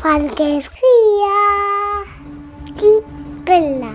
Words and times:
Folge 0.00 0.62
4. 0.62 0.62
Die 2.68 3.44
Billa. 3.44 3.90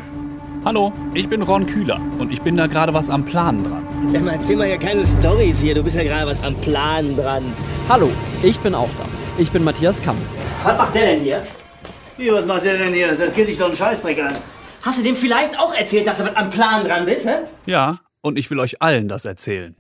Hallo, 0.66 0.92
ich 1.14 1.29
bin 1.29 1.42
Ron 1.42 1.66
Kühler 1.66 2.02
und 2.20 2.32
ich 2.33 2.42
bin 2.42 2.58
da 2.58 2.68
gerade 2.68 2.94
was 2.94 3.10
am 3.10 3.24
Planen 3.24 3.63
dran. 3.63 3.88
Sag 4.12 4.21
mal, 4.21 4.34
erzähl 4.34 4.58
mal 4.58 4.68
ja 4.68 4.76
keine 4.76 5.08
Storys 5.08 5.62
hier. 5.62 5.76
Du 5.76 5.81
bist 5.84 5.96
ja 5.96 6.04
gerade 6.04 6.29
was 6.29 6.44
am 6.44 6.55
Plan 6.55 7.16
dran. 7.16 7.54
Hallo, 7.88 8.10
ich 8.42 8.60
bin 8.60 8.76
auch 8.76 8.89
da. 8.97 9.05
Ich 9.38 9.50
bin 9.50 9.63
Matthias 9.63 10.02
Kamm. 10.02 10.18
Was 10.63 10.78
macht 10.78 10.94
der 10.94 11.05
denn 11.05 11.21
hier? 11.21 11.42
Wie, 12.17 12.31
was 12.33 12.46
macht 12.46 12.65
der 12.65 12.78
denn 12.78 12.94
hier? 12.94 13.15
Das 13.15 13.33
geht 13.33 13.47
dich 13.47 13.58
doch 13.58 13.67
einen 13.67 13.76
Scheißdreck 13.76 14.22
an. 14.24 14.33
Hast 14.81 14.99
du 14.99 15.04
dem 15.04 15.15
vielleicht 15.15 15.58
auch 15.58 15.74
erzählt, 15.74 16.05
dass 16.05 16.17
du 16.17 16.26
was 16.26 16.35
am 16.35 16.49
Plan 16.49 16.84
dran 16.84 17.05
bist, 17.05 17.26
hä? 17.26 17.44
Ja, 17.66 17.99
und 18.22 18.38
ich 18.38 18.52
will 18.52 18.59
euch 18.59 18.81
allen 18.81 19.08
das 19.08 19.23
erzählen. 19.23 19.73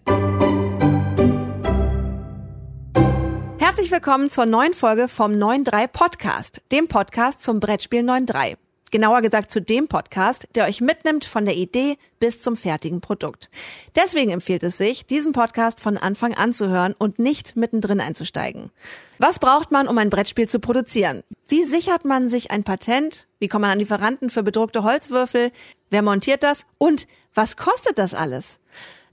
Herzlich 3.65 3.91
willkommen 3.91 4.29
zur 4.29 4.45
neuen 4.45 4.73
Folge 4.73 5.07
vom 5.07 5.31
9.3 5.31 5.87
Podcast, 5.87 6.61
dem 6.73 6.89
Podcast 6.89 7.41
zum 7.41 7.61
Brettspiel 7.61 8.01
9.3. 8.01 8.57
Genauer 8.91 9.21
gesagt 9.21 9.53
zu 9.53 9.61
dem 9.61 9.87
Podcast, 9.87 10.49
der 10.53 10.65
euch 10.65 10.81
mitnimmt 10.81 11.23
von 11.23 11.45
der 11.45 11.55
Idee 11.55 11.97
bis 12.19 12.41
zum 12.41 12.57
fertigen 12.57 12.99
Produkt. 12.99 13.49
Deswegen 13.95 14.31
empfiehlt 14.31 14.63
es 14.63 14.77
sich, 14.77 15.05
diesen 15.05 15.31
Podcast 15.31 15.79
von 15.79 15.97
Anfang 15.97 16.33
an 16.33 16.51
zu 16.51 16.67
hören 16.67 16.93
und 16.97 17.19
nicht 17.19 17.55
mittendrin 17.55 18.01
einzusteigen. 18.01 18.69
Was 19.17 19.39
braucht 19.39 19.71
man, 19.71 19.87
um 19.87 19.97
ein 19.97 20.09
Brettspiel 20.09 20.49
zu 20.49 20.59
produzieren? 20.59 21.23
Wie 21.47 21.63
sichert 21.63 22.03
man 22.03 22.27
sich 22.27 22.51
ein 22.51 22.65
Patent? 22.65 23.29
Wie 23.39 23.47
kommt 23.47 23.61
man 23.61 23.71
an 23.71 23.79
Lieferanten 23.79 24.29
für 24.29 24.43
bedruckte 24.43 24.83
Holzwürfel? 24.83 25.53
Wer 25.89 26.01
montiert 26.01 26.43
das? 26.43 26.65
Und 26.79 27.07
was 27.33 27.55
kostet 27.55 27.97
das 27.97 28.13
alles? 28.13 28.59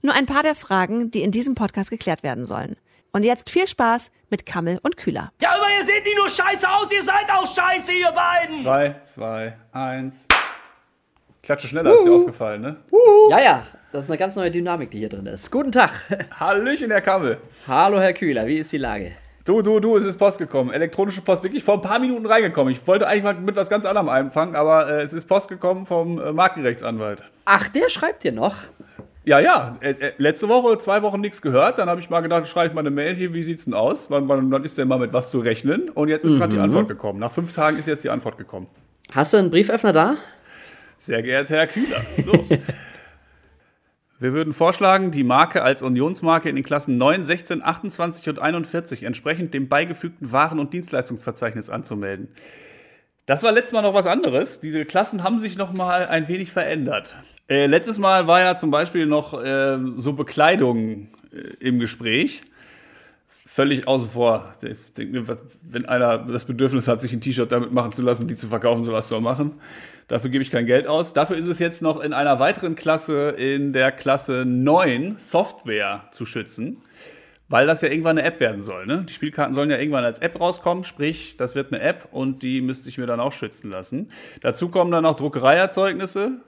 Nur 0.01 0.13
ein 0.13 0.25
paar 0.25 0.43
der 0.43 0.55
Fragen, 0.55 1.09
die 1.09 1.21
in 1.21 1.31
diesem 1.31 1.55
Podcast 1.55 1.89
geklärt 1.89 2.21
werden 2.21 2.45
sollen. 2.45 2.75
Und 3.13 3.23
jetzt 3.23 3.49
viel 3.49 3.67
Spaß 3.67 4.09
mit 4.29 4.45
Kammel 4.45 4.79
und 4.83 4.95
Kühler. 4.95 5.33
Ja, 5.41 5.55
aber 5.55 5.67
ihr 5.77 5.85
seht 5.85 6.05
nicht 6.05 6.15
nur 6.15 6.29
scheiße 6.29 6.67
aus, 6.69 6.89
ihr 6.91 7.03
seid 7.03 7.29
auch 7.29 7.45
scheiße, 7.45 7.91
ihr 7.91 8.11
beiden! 8.11 8.63
3, 8.63 8.95
2, 9.03 9.53
1. 9.73 10.27
Klatsche 11.43 11.67
schneller, 11.67 11.93
ist 11.93 12.05
dir 12.05 12.13
aufgefallen, 12.13 12.61
ne? 12.61 12.77
Ja, 13.29 13.41
ja, 13.41 13.67
das 13.91 14.05
ist 14.05 14.11
eine 14.11 14.17
ganz 14.17 14.37
neue 14.37 14.49
Dynamik, 14.49 14.91
die 14.91 14.99
hier 14.99 15.09
drin 15.09 15.25
ist. 15.25 15.51
Guten 15.51 15.73
Tag. 15.73 15.91
Hallöchen, 16.39 16.89
Herr 16.89 17.01
Kammel. 17.01 17.39
Hallo, 17.67 17.99
Herr 17.99 18.13
Kühler, 18.13 18.47
wie 18.47 18.59
ist 18.59 18.71
die 18.71 18.77
Lage? 18.77 19.11
Du, 19.43 19.61
du, 19.61 19.81
du, 19.81 19.97
es 19.97 20.05
ist 20.05 20.17
Post 20.17 20.37
gekommen. 20.37 20.71
Elektronische 20.71 21.19
Post, 21.21 21.43
wirklich 21.43 21.65
vor 21.65 21.73
ein 21.73 21.81
paar 21.81 21.99
Minuten 21.99 22.25
reingekommen. 22.25 22.71
Ich 22.71 22.87
wollte 22.87 23.07
eigentlich 23.07 23.23
mal 23.23 23.33
mit 23.33 23.57
was 23.57 23.69
ganz 23.69 23.85
anderem 23.85 24.07
anfangen, 24.07 24.55
aber 24.55 24.87
äh, 24.87 25.01
es 25.01 25.11
ist 25.11 25.25
Post 25.27 25.49
gekommen 25.49 25.85
vom 25.85 26.21
äh, 26.21 26.31
Markenrechtsanwalt. 26.31 27.23
Ach, 27.43 27.67
der 27.67 27.89
schreibt 27.89 28.23
dir 28.23 28.31
noch? 28.31 28.55
Ja, 29.23 29.39
ja, 29.39 29.77
äh, 29.81 29.91
äh, 29.91 30.13
letzte 30.17 30.49
Woche, 30.49 30.79
zwei 30.79 31.03
Wochen 31.03 31.21
nichts 31.21 31.41
gehört. 31.41 31.77
Dann 31.77 31.89
habe 31.89 32.01
ich 32.01 32.09
mal 32.09 32.21
gedacht, 32.21 32.47
schreibe 32.47 32.69
ich 32.69 32.73
mal 32.73 32.81
eine 32.81 32.89
Mail 32.89 33.13
hier, 33.13 33.33
wie 33.33 33.43
sieht's 33.43 33.65
denn 33.65 33.75
aus? 33.75 34.09
Wann, 34.09 34.27
wann, 34.27 34.49
wann 34.51 34.63
ist 34.63 34.77
denn 34.77 34.87
mal 34.87 34.97
mit 34.97 35.13
was 35.13 35.29
zu 35.29 35.39
rechnen? 35.39 35.89
Und 35.89 36.07
jetzt 36.07 36.23
ist 36.23 36.37
gerade 36.37 36.53
die 36.53 36.59
Antwort 36.59 36.87
gekommen. 36.87 37.19
Nach 37.19 37.31
fünf 37.31 37.53
Tagen 37.53 37.77
ist 37.77 37.87
jetzt 37.87 38.03
die 38.03 38.09
Antwort 38.09 38.37
gekommen. 38.37 38.67
Hast 39.11 39.33
du 39.33 39.37
einen 39.37 39.51
Brieföffner 39.51 39.93
da? 39.93 40.17
Sehr 40.97 41.21
geehrter 41.21 41.55
Herr 41.55 41.67
Kühler. 41.67 42.01
So. 42.17 42.31
Wir 44.19 44.33
würden 44.33 44.53
vorschlagen, 44.53 45.09
die 45.09 45.23
Marke 45.23 45.63
als 45.63 45.81
Unionsmarke 45.81 46.47
in 46.47 46.55
den 46.55 46.63
Klassen 46.63 46.97
9, 46.97 47.23
16, 47.23 47.63
28 47.63 48.29
und 48.29 48.39
41 48.39 49.01
entsprechend 49.01 49.55
dem 49.55 49.67
beigefügten 49.67 50.31
Waren- 50.31 50.59
und 50.59 50.73
Dienstleistungsverzeichnis 50.73 51.71
anzumelden. 51.71 52.27
Das 53.31 53.43
war 53.43 53.53
letztes 53.53 53.71
Mal 53.71 53.81
noch 53.81 53.93
was 53.93 54.07
anderes. 54.07 54.59
Diese 54.59 54.83
Klassen 54.83 55.23
haben 55.23 55.39
sich 55.39 55.57
noch 55.57 55.71
mal 55.71 56.05
ein 56.05 56.27
wenig 56.27 56.51
verändert. 56.51 57.15
Äh, 57.47 57.65
letztes 57.65 57.97
Mal 57.97 58.27
war 58.27 58.41
ja 58.41 58.57
zum 58.57 58.71
Beispiel 58.71 59.05
noch 59.05 59.41
äh, 59.41 59.77
so 59.95 60.11
Bekleidung 60.11 61.07
äh, 61.31 61.37
im 61.65 61.79
Gespräch. 61.79 62.41
Völlig 63.45 63.87
außen 63.87 64.09
vor. 64.09 64.53
Ich 64.61 64.91
denke 64.97 65.29
was- 65.29 65.45
Wenn 65.61 65.85
einer 65.85 66.17
das 66.17 66.43
Bedürfnis 66.43 66.89
hat, 66.89 66.99
sich 66.99 67.13
ein 67.13 67.21
T-Shirt 67.21 67.49
damit 67.49 67.71
machen 67.71 67.93
zu 67.93 68.01
lassen, 68.01 68.27
die 68.27 68.35
zu 68.35 68.47
verkaufen, 68.47 68.83
soll 68.83 69.01
soll 69.01 69.19
er 69.19 69.21
machen. 69.21 69.61
Dafür 70.09 70.29
gebe 70.29 70.43
ich 70.43 70.51
kein 70.51 70.65
Geld 70.65 70.85
aus. 70.85 71.13
Dafür 71.13 71.37
ist 71.37 71.47
es 71.47 71.59
jetzt 71.59 71.81
noch 71.81 72.01
in 72.01 72.11
einer 72.11 72.37
weiteren 72.41 72.75
Klasse, 72.75 73.29
in 73.29 73.71
der 73.71 73.93
Klasse 73.93 74.43
9, 74.45 75.15
Software 75.19 76.03
zu 76.11 76.25
schützen. 76.25 76.81
Weil 77.51 77.67
das 77.67 77.81
ja 77.81 77.89
irgendwann 77.89 78.17
eine 78.17 78.25
App 78.25 78.39
werden 78.39 78.61
soll. 78.61 78.85
Ne? 78.85 79.05
Die 79.09 79.13
Spielkarten 79.13 79.53
sollen 79.53 79.69
ja 79.69 79.77
irgendwann 79.77 80.05
als 80.05 80.19
App 80.19 80.39
rauskommen, 80.39 80.85
sprich, 80.85 81.35
das 81.35 81.53
wird 81.53 81.73
eine 81.73 81.81
App 81.83 82.07
und 82.11 82.43
die 82.43 82.61
müsste 82.61 82.87
ich 82.87 82.97
mir 82.97 83.07
dann 83.07 83.19
auch 83.19 83.33
schützen 83.33 83.69
lassen. 83.69 84.09
Dazu 84.39 84.69
kommen 84.69 84.89
dann 84.89 85.03
noch 85.03 85.17
Druckereierzeugnisse. 85.17 86.39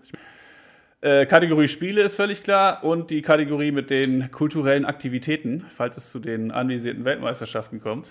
Äh, 1.01 1.25
Kategorie 1.25 1.67
Spiele 1.67 2.03
ist 2.03 2.15
völlig 2.15 2.41
klar 2.41 2.85
und 2.85 3.09
die 3.09 3.21
Kategorie 3.21 3.73
mit 3.73 3.89
den 3.89 4.31
kulturellen 4.31 4.85
Aktivitäten, 4.85 5.65
falls 5.67 5.97
es 5.97 6.09
zu 6.09 6.19
den 6.19 6.51
anvisierten 6.51 7.03
Weltmeisterschaften 7.03 7.81
kommt. 7.81 8.09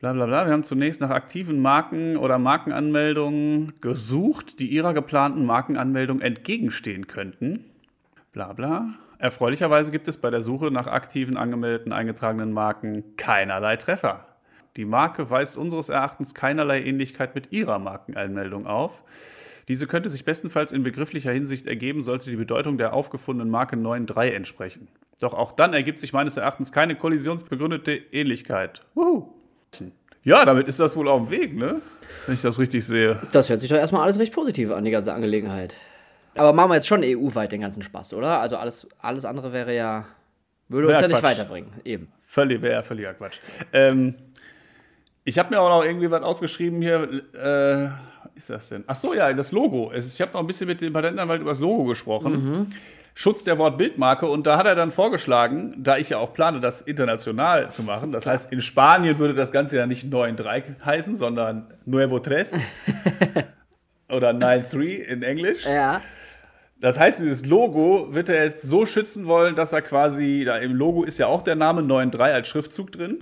Bla 0.00 0.14
bla 0.14 0.24
bla. 0.24 0.46
Wir 0.46 0.54
haben 0.54 0.64
zunächst 0.64 1.02
nach 1.02 1.10
aktiven 1.10 1.60
Marken 1.60 2.16
oder 2.16 2.38
Markenanmeldungen 2.38 3.74
gesucht, 3.82 4.60
die 4.60 4.68
ihrer 4.68 4.94
geplanten 4.94 5.44
Markenanmeldung 5.44 6.22
entgegenstehen 6.22 7.06
könnten. 7.06 7.66
Bla 8.34 8.52
bla. 8.52 8.88
Erfreulicherweise 9.18 9.92
gibt 9.92 10.08
es 10.08 10.16
bei 10.16 10.28
der 10.28 10.42
Suche 10.42 10.72
nach 10.72 10.88
aktiven, 10.88 11.36
angemeldeten, 11.36 11.92
eingetragenen 11.92 12.52
Marken 12.52 13.16
keinerlei 13.16 13.76
Treffer. 13.76 14.26
Die 14.76 14.84
Marke 14.84 15.30
weist 15.30 15.56
unseres 15.56 15.88
Erachtens 15.88 16.34
keinerlei 16.34 16.82
Ähnlichkeit 16.82 17.36
mit 17.36 17.52
ihrer 17.52 17.78
Markenanmeldung 17.78 18.66
auf. 18.66 19.04
Diese 19.68 19.86
könnte 19.86 20.08
sich 20.08 20.24
bestenfalls 20.24 20.72
in 20.72 20.82
begrifflicher 20.82 21.30
Hinsicht 21.30 21.68
ergeben, 21.68 22.02
sollte 22.02 22.28
die 22.28 22.34
Bedeutung 22.34 22.76
der 22.76 22.92
aufgefundenen 22.92 23.52
Marke 23.52 23.76
9.3 23.76 24.30
entsprechen. 24.30 24.88
Doch 25.20 25.32
auch 25.32 25.52
dann 25.52 25.72
ergibt 25.72 26.00
sich 26.00 26.12
meines 26.12 26.36
Erachtens 26.36 26.72
keine 26.72 26.96
kollisionsbegründete 26.96 27.92
Ähnlichkeit. 27.92 28.82
Wuhu. 28.94 29.28
Ja, 30.24 30.44
damit 30.44 30.66
ist 30.66 30.80
das 30.80 30.96
wohl 30.96 31.06
auf 31.06 31.28
dem 31.28 31.30
Weg, 31.30 31.56
ne? 31.56 31.80
Wenn 32.26 32.34
ich 32.34 32.42
das 32.42 32.58
richtig 32.58 32.84
sehe. 32.84 33.20
Das 33.30 33.48
hört 33.48 33.60
sich 33.60 33.70
doch 33.70 33.76
erstmal 33.76 34.02
alles 34.02 34.18
recht 34.18 34.32
positiv 34.32 34.72
an, 34.72 34.84
die 34.84 34.90
ganze 34.90 35.14
Angelegenheit. 35.14 35.76
Aber 36.34 36.52
machen 36.52 36.70
wir 36.70 36.74
jetzt 36.76 36.86
schon 36.88 37.02
EU-weit 37.04 37.52
den 37.52 37.60
ganzen 37.60 37.82
Spaß, 37.82 38.14
oder? 38.14 38.40
Also 38.40 38.56
alles, 38.56 38.88
alles 39.00 39.24
andere 39.24 39.52
wäre 39.52 39.74
ja. 39.74 40.04
Würde 40.68 40.88
uns 40.88 40.94
Wäre 40.94 41.02
ja 41.02 41.08
nicht 41.08 41.20
Quatsch. 41.20 41.30
weiterbringen. 41.38 41.70
Eben. 41.84 42.08
Völlig, 42.22 42.62
wäre 42.62 42.82
völliger 42.82 43.14
Quatsch. 43.14 43.38
Ähm, 43.72 44.14
ich 45.24 45.38
habe 45.38 45.54
mir 45.54 45.60
auch 45.60 45.68
noch 45.68 45.84
irgendwie 45.84 46.10
was 46.10 46.22
aufgeschrieben 46.22 46.80
hier. 46.82 47.02
Äh, 47.34 47.90
was 48.24 48.32
ist 48.34 48.50
das 48.50 48.68
denn? 48.70 48.84
Ach 48.86 48.96
so, 48.96 49.14
ja, 49.14 49.32
das 49.32 49.52
Logo. 49.52 49.92
Ich 49.94 50.20
habe 50.20 50.32
noch 50.32 50.40
ein 50.40 50.46
bisschen 50.46 50.66
mit 50.66 50.80
dem 50.80 50.92
Patentanwalt 50.92 51.40
über 51.40 51.50
das 51.50 51.60
Logo 51.60 51.84
gesprochen. 51.84 52.68
Schutz 53.14 53.44
der 53.44 53.58
Wortbildmarke. 53.58 54.26
Und 54.26 54.46
da 54.46 54.56
hat 54.56 54.66
er 54.66 54.74
dann 54.74 54.90
vorgeschlagen, 54.90 55.74
da 55.78 55.98
ich 55.98 56.10
ja 56.10 56.18
auch 56.18 56.32
plane, 56.32 56.58
das 56.60 56.80
international 56.82 57.70
zu 57.70 57.82
machen. 57.84 58.10
Das 58.10 58.26
heißt, 58.26 58.50
in 58.52 58.60
Spanien 58.60 59.18
würde 59.18 59.34
das 59.34 59.52
Ganze 59.52 59.76
ja 59.76 59.86
nicht 59.86 60.06
9.3 60.06 60.84
heißen, 60.84 61.14
sondern 61.14 61.72
Nuevo 61.84 62.18
Tres. 62.18 62.52
Oder 64.10 64.30
9.3 64.30 64.82
in 64.98 65.22
Englisch. 65.22 65.64
Ja. 65.66 66.00
Das 66.84 66.98
heißt, 66.98 67.20
dieses 67.20 67.46
Logo 67.46 68.12
wird 68.12 68.28
er 68.28 68.44
jetzt 68.44 68.60
so 68.60 68.84
schützen 68.84 69.24
wollen, 69.24 69.54
dass 69.54 69.72
er 69.72 69.80
quasi, 69.80 70.42
da 70.44 70.58
im 70.58 70.74
Logo 70.74 71.04
ist 71.04 71.18
ja 71.18 71.28
auch 71.28 71.40
der 71.40 71.54
Name 71.54 71.80
9.3 71.80 72.18
als 72.18 72.46
Schriftzug 72.46 72.92
drin. 72.92 73.16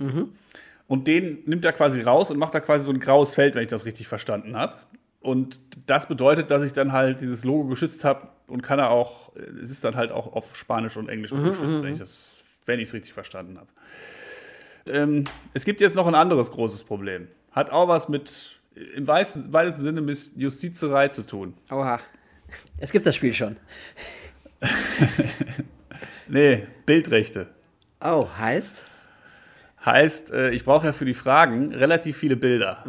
Und 0.89 1.07
den 1.07 1.43
nimmt 1.45 1.63
er 1.63 1.71
quasi 1.71 2.01
raus 2.01 2.29
und 2.29 2.37
macht 2.39 2.53
da 2.53 2.59
quasi 2.59 2.83
so 2.83 2.91
ein 2.91 2.99
graues 2.99 3.35
Feld, 3.35 3.55
wenn 3.55 3.63
ich 3.63 3.69
das 3.69 3.85
richtig 3.85 4.09
verstanden 4.09 4.57
habe. 4.57 4.73
Und 5.21 5.61
das 5.85 6.09
bedeutet, 6.09 6.51
dass 6.51 6.61
ich 6.61 6.73
dann 6.73 6.91
halt 6.91 7.21
dieses 7.21 7.45
Logo 7.45 7.69
geschützt 7.69 8.03
habe 8.03 8.27
und 8.47 8.63
kann 8.63 8.79
er 8.79 8.89
auch, 8.89 9.31
es 9.63 9.71
ist 9.71 9.85
dann 9.85 9.95
halt 9.95 10.11
auch 10.11 10.33
auf 10.33 10.57
Spanisch 10.57 10.97
und 10.97 11.07
Englisch 11.07 11.31
geschützt, 11.31 11.85
wenn 11.85 11.93
ich 11.93 11.99
das, 11.99 12.43
wenn 12.65 12.81
ich 12.81 12.89
es 12.89 12.93
richtig 12.93 13.13
verstanden 13.13 13.57
habe. 13.57 13.69
Ähm, 14.89 15.23
es 15.53 15.63
gibt 15.63 15.79
jetzt 15.79 15.95
noch 15.95 16.07
ein 16.07 16.15
anderes 16.15 16.51
großes 16.51 16.83
Problem. 16.83 17.29
Hat 17.53 17.69
auch 17.69 17.87
was 17.87 18.09
mit, 18.09 18.59
im 18.93 19.07
weitesten, 19.07 19.53
weitesten 19.53 19.83
Sinne 19.83 20.01
mit 20.01 20.31
Justizerei 20.35 21.07
zu 21.07 21.21
tun. 21.21 21.53
Oha. 21.71 22.01
Es 22.77 22.91
gibt 22.91 23.05
das 23.05 23.15
Spiel 23.15 23.33
schon. 23.33 23.57
Nee, 26.27 26.63
Bildrechte. 26.85 27.47
Oh, 28.01 28.27
heißt? 28.37 28.83
Heißt, 29.85 30.31
äh, 30.31 30.51
ich 30.51 30.63
brauche 30.63 30.85
ja 30.87 30.93
für 30.93 31.05
die 31.05 31.13
Fragen 31.13 31.73
relativ 31.73 32.17
viele 32.17 32.35
Bilder. 32.37 32.83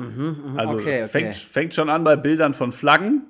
also 0.56 0.74
okay, 0.74 1.02
okay. 1.02 1.08
Fängt, 1.08 1.34
fängt 1.36 1.74
schon 1.74 1.90
an 1.90 2.04
bei 2.04 2.16
Bildern 2.16 2.54
von 2.54 2.72
Flaggen. 2.72 3.22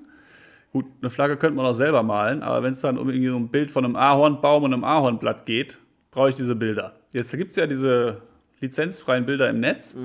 Gut, 0.72 0.86
eine 1.00 1.08
Flagge 1.08 1.36
könnte 1.36 1.56
man 1.56 1.66
auch 1.66 1.74
selber 1.74 2.02
malen, 2.02 2.42
aber 2.42 2.62
wenn 2.62 2.72
es 2.72 2.80
dann 2.80 2.98
um 2.98 3.08
irgendwie 3.08 3.28
so 3.28 3.36
ein 3.36 3.48
Bild 3.48 3.70
von 3.70 3.84
einem 3.84 3.96
Ahornbaum 3.96 4.64
und 4.64 4.72
einem 4.74 4.84
Ahornblatt 4.84 5.46
geht, 5.46 5.78
brauche 6.10 6.28
ich 6.30 6.34
diese 6.34 6.54
Bilder. 6.54 6.94
Jetzt 7.12 7.32
gibt 7.36 7.50
es 7.50 7.56
ja 7.56 7.66
diese 7.66 8.22
lizenzfreien 8.60 9.24
Bilder 9.24 9.48
im 9.48 9.60
Netz. 9.60 9.96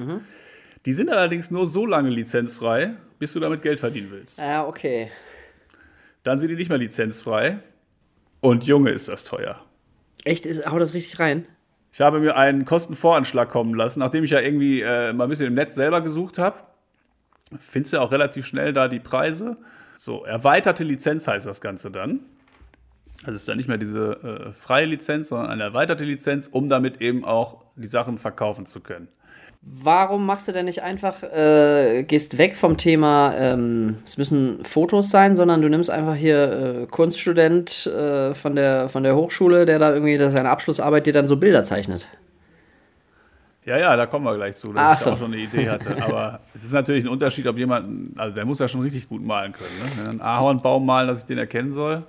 Die 0.85 0.93
sind 0.93 1.09
allerdings 1.09 1.51
nur 1.51 1.65
so 1.67 1.85
lange 1.85 2.09
lizenzfrei, 2.09 2.93
bis 3.17 3.33
du 3.33 3.39
damit 3.39 3.61
Geld 3.63 3.79
verdienen 3.79 4.09
willst. 4.11 4.39
Ja, 4.39 4.65
okay. 4.65 5.11
Dann 6.23 6.39
sind 6.39 6.49
die 6.49 6.55
nicht 6.55 6.69
mehr 6.69 6.77
lizenzfrei. 6.77 7.59
Und 8.41 8.63
Junge, 8.63 8.91
ist 8.91 9.07
das 9.07 9.23
teuer. 9.23 9.63
Echt? 10.23 10.45
Ist, 10.45 10.69
haut 10.69 10.81
das 10.81 10.93
richtig 10.93 11.19
rein? 11.19 11.47
Ich 11.91 12.01
habe 12.01 12.19
mir 12.19 12.35
einen 12.35 12.65
Kostenvoranschlag 12.65 13.49
kommen 13.49 13.73
lassen, 13.73 13.99
nachdem 13.99 14.23
ich 14.23 14.31
ja 14.31 14.39
irgendwie 14.39 14.81
äh, 14.81 15.11
mal 15.13 15.25
ein 15.25 15.29
bisschen 15.29 15.47
im 15.47 15.55
Netz 15.55 15.75
selber 15.75 16.01
gesucht 16.01 16.37
habe. 16.37 16.63
Findest 17.57 17.93
du 17.93 18.01
auch 18.01 18.11
relativ 18.11 18.45
schnell 18.45 18.73
da 18.73 18.87
die 18.87 18.99
Preise. 18.99 19.57
So, 19.97 20.23
erweiterte 20.23 20.83
Lizenz 20.83 21.27
heißt 21.27 21.47
das 21.47 21.61
Ganze 21.61 21.89
dann. 21.89 22.21
Also 23.21 23.31
es 23.31 23.41
ist 23.41 23.49
dann 23.49 23.57
nicht 23.57 23.67
mehr 23.67 23.77
diese 23.77 24.47
äh, 24.47 24.53
freie 24.53 24.85
Lizenz, 24.85 25.29
sondern 25.29 25.49
eine 25.49 25.63
erweiterte 25.63 26.05
Lizenz, 26.05 26.47
um 26.47 26.69
damit 26.69 27.01
eben 27.01 27.25
auch 27.25 27.65
die 27.75 27.87
Sachen 27.87 28.17
verkaufen 28.17 28.65
zu 28.65 28.79
können. 28.79 29.09
Warum 29.61 30.25
machst 30.25 30.47
du 30.47 30.53
denn 30.53 30.65
nicht 30.65 30.83
einfach, 30.83 31.21
äh, 31.21 32.03
gehst 32.03 32.37
weg 32.37 32.55
vom 32.55 32.77
Thema, 32.77 33.35
ähm, 33.35 33.97
es 34.05 34.17
müssen 34.17 34.63
Fotos 34.63 35.09
sein, 35.09 35.35
sondern 35.35 35.61
du 35.61 35.69
nimmst 35.69 35.91
einfach 35.91 36.15
hier 36.15 36.83
äh, 36.83 36.85
Kunststudent 36.87 37.85
äh, 37.87 38.33
von, 38.33 38.55
der, 38.55 38.87
von 38.87 39.03
der 39.03 39.15
Hochschule, 39.15 39.65
der 39.65 39.77
da 39.77 39.93
irgendwie 39.93 40.17
seine 40.17 40.49
Abschlussarbeit 40.49 41.07
dir 41.07 41.13
dann 41.13 41.27
so 41.27 41.35
Bilder 41.35 41.65
zeichnet. 41.65 42.07
Ja, 43.65 43.77
ja, 43.77 43.95
da 43.97 44.05
kommen 44.05 44.25
wir 44.25 44.35
gleich 44.35 44.55
zu, 44.55 44.71
dass 44.71 44.83
Ach 44.83 44.93
ich 44.93 44.99
da 44.99 45.03
so. 45.03 45.11
auch 45.11 45.17
schon 45.19 45.33
eine 45.33 45.41
Idee 45.41 45.69
hatte. 45.69 46.01
Aber 46.01 46.39
es 46.55 46.63
ist 46.63 46.71
natürlich 46.71 47.03
ein 47.03 47.09
Unterschied, 47.09 47.45
ob 47.45 47.57
jemand, 47.57 48.17
also 48.17 48.33
der 48.33 48.45
muss 48.45 48.59
ja 48.59 48.67
schon 48.69 48.81
richtig 48.81 49.09
gut 49.09 49.23
malen 49.23 49.51
können. 49.51 49.69
Ne? 49.83 49.91
Wenn 49.97 50.09
einen 50.09 50.21
Ahornbaum 50.21 50.85
malen, 50.85 51.07
dass 51.07 51.19
ich 51.19 51.25
den 51.25 51.37
erkennen 51.37 51.73
soll. 51.73 52.03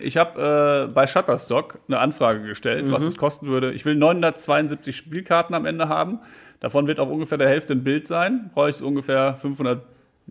Ich 0.00 0.16
habe 0.16 0.86
äh, 0.88 0.92
bei 0.92 1.06
Shutterstock 1.06 1.80
eine 1.88 1.98
Anfrage 1.98 2.42
gestellt, 2.42 2.90
was 2.90 3.02
es 3.02 3.16
kosten 3.16 3.46
würde. 3.48 3.72
Ich 3.72 3.84
will 3.84 3.94
972 3.96 4.96
Spielkarten 4.96 5.54
am 5.54 5.66
Ende 5.66 5.88
haben. 5.88 6.20
Davon 6.64 6.86
wird 6.86 6.98
auch 6.98 7.10
ungefähr 7.10 7.36
der 7.36 7.50
Hälfte 7.50 7.74
ein 7.74 7.84
Bild 7.84 8.06
sein. 8.06 8.50
Brauche 8.54 8.70
ich 8.70 8.80
ungefähr 8.80 9.34
500 9.34 9.84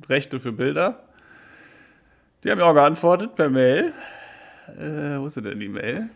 Rechte 0.10 0.40
für 0.40 0.52
Bilder. 0.52 1.04
Die 2.44 2.50
haben 2.50 2.58
mir 2.58 2.66
auch 2.66 2.74
geantwortet 2.74 3.36
per 3.36 3.52
Mail. 3.52 3.94
Äh, 4.76 5.20
wo 5.20 5.28
ist 5.28 5.38
denn 5.38 5.60
die 5.60 5.70
Mail? 5.70 6.10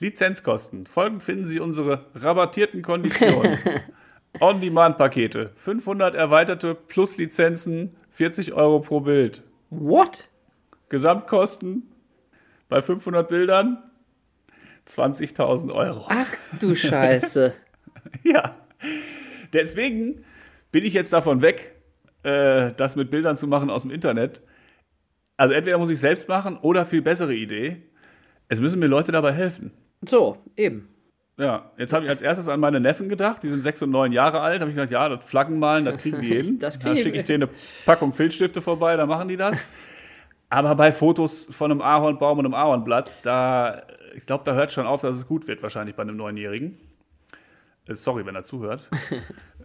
Lizenzkosten. 0.00 0.86
Folgend 0.86 1.22
finden 1.22 1.44
Sie 1.44 1.60
unsere 1.60 2.06
rabattierten 2.14 2.80
Konditionen. 2.80 3.58
On-Demand-Pakete. 4.40 5.50
500 5.54 6.14
erweiterte 6.14 6.74
plus 6.74 7.18
Lizenzen, 7.18 7.94
40 8.12 8.54
Euro 8.54 8.80
pro 8.80 9.00
Bild. 9.00 9.42
What? 9.68 10.30
Gesamtkosten 10.88 11.82
bei 12.70 12.80
500 12.80 13.28
Bildern 13.28 13.82
20.000 14.88 15.74
Euro. 15.74 16.06
Ach 16.08 16.34
du 16.58 16.74
Scheiße. 16.74 17.52
Ja. 18.22 18.54
Deswegen 19.52 20.24
bin 20.72 20.84
ich 20.84 20.92
jetzt 20.92 21.12
davon 21.12 21.42
weg, 21.42 21.74
äh, 22.22 22.72
das 22.76 22.96
mit 22.96 23.10
Bildern 23.10 23.36
zu 23.36 23.46
machen 23.46 23.70
aus 23.70 23.82
dem 23.82 23.90
Internet. 23.90 24.40
Also 25.36 25.54
entweder 25.54 25.78
muss 25.78 25.90
ich 25.90 26.00
selbst 26.00 26.28
machen 26.28 26.58
oder 26.58 26.86
viel 26.86 27.02
bessere 27.02 27.34
Idee. 27.34 27.82
Es 28.48 28.60
müssen 28.60 28.78
mir 28.78 28.86
Leute 28.86 29.12
dabei 29.12 29.32
helfen. 29.32 29.70
so, 30.02 30.38
eben. 30.56 30.88
Ja, 31.38 31.70
jetzt 31.76 31.92
habe 31.92 32.04
ich 32.06 32.10
als 32.10 32.22
erstes 32.22 32.48
an 32.48 32.60
meine 32.60 32.80
Neffen 32.80 33.10
gedacht, 33.10 33.42
die 33.42 33.50
sind 33.50 33.60
sechs 33.60 33.82
und 33.82 33.90
neun 33.90 34.10
Jahre 34.10 34.40
alt. 34.40 34.60
habe 34.60 34.70
ich 34.70 34.76
gedacht, 34.76 34.90
ja, 34.90 35.06
das 35.08 35.22
Flaggen 35.22 35.58
malen, 35.58 35.84
das 35.84 35.98
kriegen 35.98 36.22
die 36.22 36.28
hin. 36.42 36.58
Das 36.58 36.78
kriegen 36.78 36.94
dann 36.94 37.02
schicke 37.02 37.18
ich 37.18 37.26
denen 37.26 37.42
eine 37.44 37.52
Packung 37.84 38.14
Filzstifte 38.14 38.62
vorbei, 38.62 38.96
dann 38.96 39.08
machen 39.08 39.28
die 39.28 39.36
das. 39.36 39.58
Aber 40.48 40.74
bei 40.76 40.92
Fotos 40.92 41.46
von 41.50 41.70
einem 41.70 41.82
Ahornbaum 41.82 42.38
und 42.38 42.46
einem 42.46 42.54
Ahornblatt, 42.54 43.18
da, 43.22 43.82
ich 44.14 44.24
glaube, 44.24 44.44
da 44.44 44.54
hört 44.54 44.72
schon 44.72 44.86
auf, 44.86 45.02
dass 45.02 45.16
es 45.16 45.26
gut 45.26 45.46
wird, 45.46 45.62
wahrscheinlich 45.62 45.94
bei 45.94 46.02
einem 46.02 46.16
Neunjährigen. 46.16 46.78
Äh, 47.88 47.94
Sorry, 47.94 48.24
wenn 48.26 48.34
er 48.34 48.44
zuhört. 48.44 48.88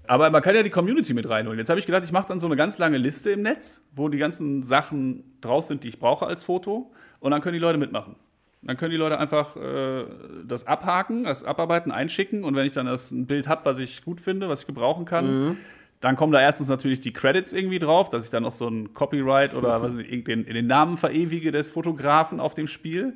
Aber 0.07 0.29
man 0.29 0.41
kann 0.41 0.56
ja 0.56 0.63
die 0.63 0.69
Community 0.69 1.13
mit 1.13 1.29
reinholen. 1.29 1.59
Jetzt 1.59 1.69
habe 1.69 1.79
ich 1.79 1.85
gedacht, 1.85 2.03
ich 2.03 2.12
mache 2.12 2.27
dann 2.27 2.39
so 2.39 2.47
eine 2.47 2.56
ganz 2.56 2.77
lange 2.77 2.97
Liste 2.97 3.31
im 3.31 3.44
Netz, 3.44 3.81
wo 3.95 4.09
die 4.09 4.18
ganzen 4.18 4.63
Sachen 4.63 5.23
draus 5.41 5.68
sind, 5.68 5.83
die 5.83 5.89
ich 5.89 6.00
brauche 6.00 6.25
als 6.25 6.44
Foto. 6.44 6.91
Und 7.19 7.31
dann 7.31 7.41
können 7.41 7.53
die 7.53 7.59
Leute 7.59 7.77
mitmachen. 7.77 8.15
Dann 8.63 8.77
können 8.77 8.91
die 8.91 8.97
Leute 8.97 9.18
einfach 9.18 9.56
äh, 9.56 10.06
das 10.45 10.68
abhaken, 10.68 11.23
das 11.23 11.44
abarbeiten, 11.44 11.91
einschicken. 11.91 12.44
Und 12.44 12.56
wenn 12.56 12.65
ich 12.65 12.73
dann 12.73 12.85
das 12.85 13.12
ein 13.12 13.25
Bild 13.25 13.47
habe, 13.47 13.65
was 13.65 13.79
ich 13.79 14.03
gut 14.03 14.21
finde, 14.21 14.50
was 14.50 14.62
ich 14.62 14.68
gebrauchen 14.68 15.06
kann, 15.06 15.57
dann 16.00 16.15
kommen 16.15 16.33
da 16.33 16.41
erstens 16.41 16.68
natürlich 16.68 17.01
die 17.01 17.13
Credits 17.13 17.53
irgendwie 17.53 17.79
drauf, 17.79 18.09
dass 18.09 18.25
ich 18.25 18.31
dann 18.31 18.44
noch 18.44 18.51
so 18.51 18.68
ein 18.68 18.94
Copyright 18.94 19.53
oder 19.56 19.81
was 19.83 19.91
den, 19.91 20.45
den 20.45 20.68
Namen 20.68 20.97
verewige 20.97 21.51
des 21.51 21.71
Fotografen 21.71 22.39
auf 22.39 22.53
dem 22.53 22.68
Spiel. 22.68 23.13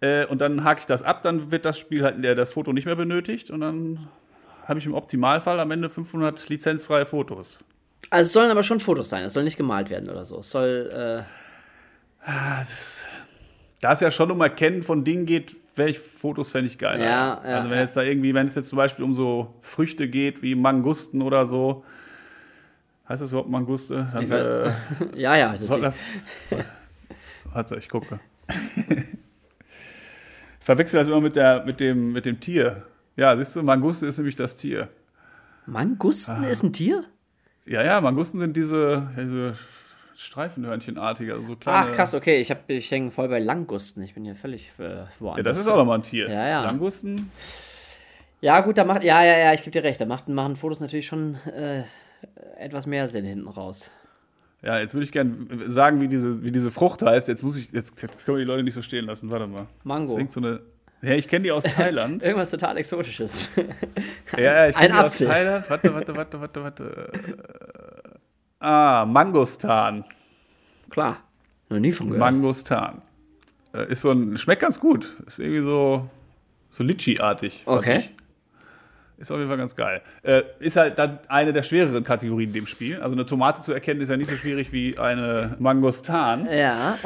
Äh, 0.00 0.26
und 0.26 0.40
dann 0.40 0.64
hake 0.64 0.80
ich 0.80 0.86
das 0.86 1.02
ab, 1.02 1.22
dann 1.22 1.50
wird 1.50 1.64
das 1.64 1.78
Spiel 1.78 2.04
halt, 2.04 2.22
das 2.22 2.52
Foto 2.52 2.72
nicht 2.72 2.84
mehr 2.84 2.96
benötigt. 2.96 3.50
Und 3.50 3.60
dann 3.60 4.08
habe 4.66 4.78
ich 4.78 4.86
im 4.86 4.94
Optimalfall 4.94 5.60
am 5.60 5.70
Ende 5.70 5.88
500 5.88 6.48
lizenzfreie 6.48 7.06
Fotos. 7.06 7.58
Also 8.10 8.28
es 8.28 8.32
sollen 8.32 8.50
aber 8.50 8.62
schon 8.62 8.80
Fotos 8.80 9.08
sein, 9.08 9.24
es 9.24 9.32
soll 9.32 9.44
nicht 9.44 9.56
gemalt 9.56 9.90
werden 9.90 10.10
oder 10.10 10.24
so. 10.24 10.40
Es 10.40 10.50
soll, 10.50 10.90
äh, 10.92 12.30
Da 13.80 13.92
es 13.92 14.00
ja 14.00 14.10
schon 14.10 14.30
um 14.30 14.40
Erkennen 14.40 14.82
von 14.82 15.04
Dingen 15.04 15.26
geht, 15.26 15.56
welche 15.76 16.00
Fotos 16.00 16.50
fände 16.50 16.70
ich 16.70 16.78
geil. 16.78 17.00
Ja, 17.00 17.40
ja, 17.44 17.56
also 17.56 17.70
wenn 17.70 17.76
ja. 17.76 17.82
jetzt 17.82 17.96
da 17.96 18.02
irgendwie, 18.02 18.34
wenn 18.34 18.46
es 18.46 18.54
jetzt 18.54 18.68
zum 18.68 18.76
Beispiel 18.76 19.04
um 19.04 19.14
so 19.14 19.54
Früchte 19.60 20.08
geht, 20.08 20.42
wie 20.42 20.54
Mangusten 20.54 21.22
oder 21.22 21.46
so, 21.46 21.84
heißt 23.08 23.22
das 23.22 23.30
überhaupt 23.30 23.50
Manguste? 23.50 24.08
Dann, 24.12 24.30
äh, 24.30 24.72
ja, 25.14 25.36
ja. 25.36 25.56
soll 25.58 25.82
das, 25.82 25.98
soll, 26.48 26.64
warte, 27.52 27.76
ich 27.76 27.88
gucke. 27.88 28.20
Verwechsel 30.66 30.98
das 30.98 31.06
immer 31.06 31.20
mit, 31.20 31.36
der, 31.36 31.64
mit, 31.64 31.78
dem, 31.78 32.12
mit 32.12 32.26
dem 32.26 32.40
Tier. 32.40 32.82
Ja, 33.14 33.36
siehst 33.36 33.54
du, 33.54 33.62
Manguste 33.62 34.04
ist 34.06 34.18
nämlich 34.18 34.34
das 34.34 34.56
Tier. 34.56 34.88
Mangusten 35.66 36.42
ist 36.42 36.64
ein 36.64 36.72
Tier? 36.72 37.04
Ja, 37.66 37.84
ja, 37.84 38.00
Mangusten 38.00 38.40
sind 38.40 38.56
diese, 38.56 39.06
diese 39.16 39.54
Streifenhörnchenartige, 40.16 41.34
also 41.34 41.46
so 41.46 41.54
kleine. 41.56 41.78
Ach 41.78 41.92
krass, 41.92 42.14
okay, 42.14 42.40
ich, 42.40 42.50
hab- 42.50 42.68
ich 42.68 42.90
hänge 42.90 43.12
voll 43.12 43.28
bei 43.28 43.38
Langusten. 43.38 44.02
Ich 44.02 44.14
bin 44.14 44.24
hier 44.24 44.34
völlig 44.34 44.72
äh, 44.78 45.04
woanders. 45.20 45.36
Ja, 45.36 45.42
das 45.44 45.58
ist 45.60 45.68
auch 45.68 45.76
nochmal 45.76 45.98
ein 45.98 46.02
Tier. 46.02 46.28
Ja, 46.28 46.48
ja. 46.48 46.64
Langusten, 46.64 47.30
Ja, 48.40 48.58
gut, 48.60 48.76
da 48.76 48.84
macht, 48.84 49.04
ja, 49.04 49.22
ja, 49.24 49.38
ja, 49.38 49.52
ich 49.52 49.60
gebe 49.60 49.70
dir 49.70 49.84
recht, 49.84 50.00
da 50.00 50.04
macht, 50.04 50.28
machen 50.28 50.56
Fotos 50.56 50.80
natürlich 50.80 51.06
schon 51.06 51.36
äh, 51.56 51.84
etwas 52.58 52.86
mehr 52.86 53.06
Sinn 53.06 53.24
hinten 53.24 53.46
raus. 53.46 53.92
Ja, 54.62 54.78
jetzt 54.78 54.94
würde 54.94 55.04
ich 55.04 55.12
gerne 55.12 55.36
sagen, 55.68 56.00
wie 56.00 56.08
diese, 56.08 56.42
wie 56.42 56.50
diese 56.50 56.70
Frucht 56.70 57.02
heißt. 57.02 57.28
Jetzt 57.28 57.42
muss 57.42 57.56
ich, 57.56 57.70
jetzt, 57.72 58.00
jetzt 58.00 58.24
können 58.24 58.38
wir 58.38 58.44
die 58.44 58.48
Leute 58.50 58.62
nicht 58.64 58.74
so 58.74 58.82
stehen 58.82 59.04
lassen. 59.04 59.30
Warte 59.30 59.46
mal. 59.46 59.66
Mango. 59.84 60.18
Das 60.18 60.32
so 60.32 60.40
eine. 60.40 60.60
Ja, 61.02 61.12
ich 61.12 61.28
kenne 61.28 61.44
die 61.44 61.52
aus 61.52 61.62
Thailand. 61.76 62.22
Irgendwas 62.22 62.50
total 62.50 62.76
Exotisches. 62.78 63.48
ja, 64.36 64.42
ja, 64.42 64.68
ich 64.68 64.74
kenne 64.76 64.94
die 64.94 64.98
aus. 65.00 65.18
Thailand. 65.18 65.68
Warte, 65.70 65.94
warte, 65.94 66.16
warte, 66.16 66.40
warte, 66.40 66.62
warte. 66.62 67.10
Äh, 67.12 68.16
Ah, 68.58 69.04
Mangostan. 69.06 70.04
Klar. 70.88 71.18
Noch 71.68 71.78
nie 71.78 71.92
von 71.92 72.06
gehört. 72.08 72.20
Mangostan. 72.20 73.02
Äh, 73.74 73.92
Ist 73.92 74.00
so 74.00 74.10
ein, 74.10 74.36
schmeckt 74.38 74.62
ganz 74.62 74.80
gut. 74.80 75.10
Ist 75.26 75.38
irgendwie 75.38 75.62
so, 75.62 76.08
so 76.70 76.82
Litchi-artig. 76.82 77.62
fand 77.64 77.78
Okay. 77.78 77.98
ich. 77.98 78.10
Ist 79.18 79.30
auf 79.30 79.38
jeden 79.38 79.48
Fall 79.48 79.56
ganz 79.56 79.74
geil. 79.74 80.02
Äh, 80.22 80.42
ist 80.58 80.76
halt 80.76 80.98
dann 80.98 81.20
eine 81.28 81.54
der 81.54 81.62
schwereren 81.62 82.04
Kategorien 82.04 82.50
in 82.50 82.54
dem 82.54 82.66
Spiel. 82.66 83.00
Also 83.00 83.12
eine 83.12 83.24
Tomate 83.24 83.62
zu 83.62 83.72
erkennen 83.72 84.02
ist 84.02 84.10
ja 84.10 84.16
nicht 84.18 84.30
so 84.30 84.36
schwierig 84.36 84.72
wie 84.72 84.98
eine 84.98 85.56
Mangostan. 85.58 86.46
ja. 86.52 86.98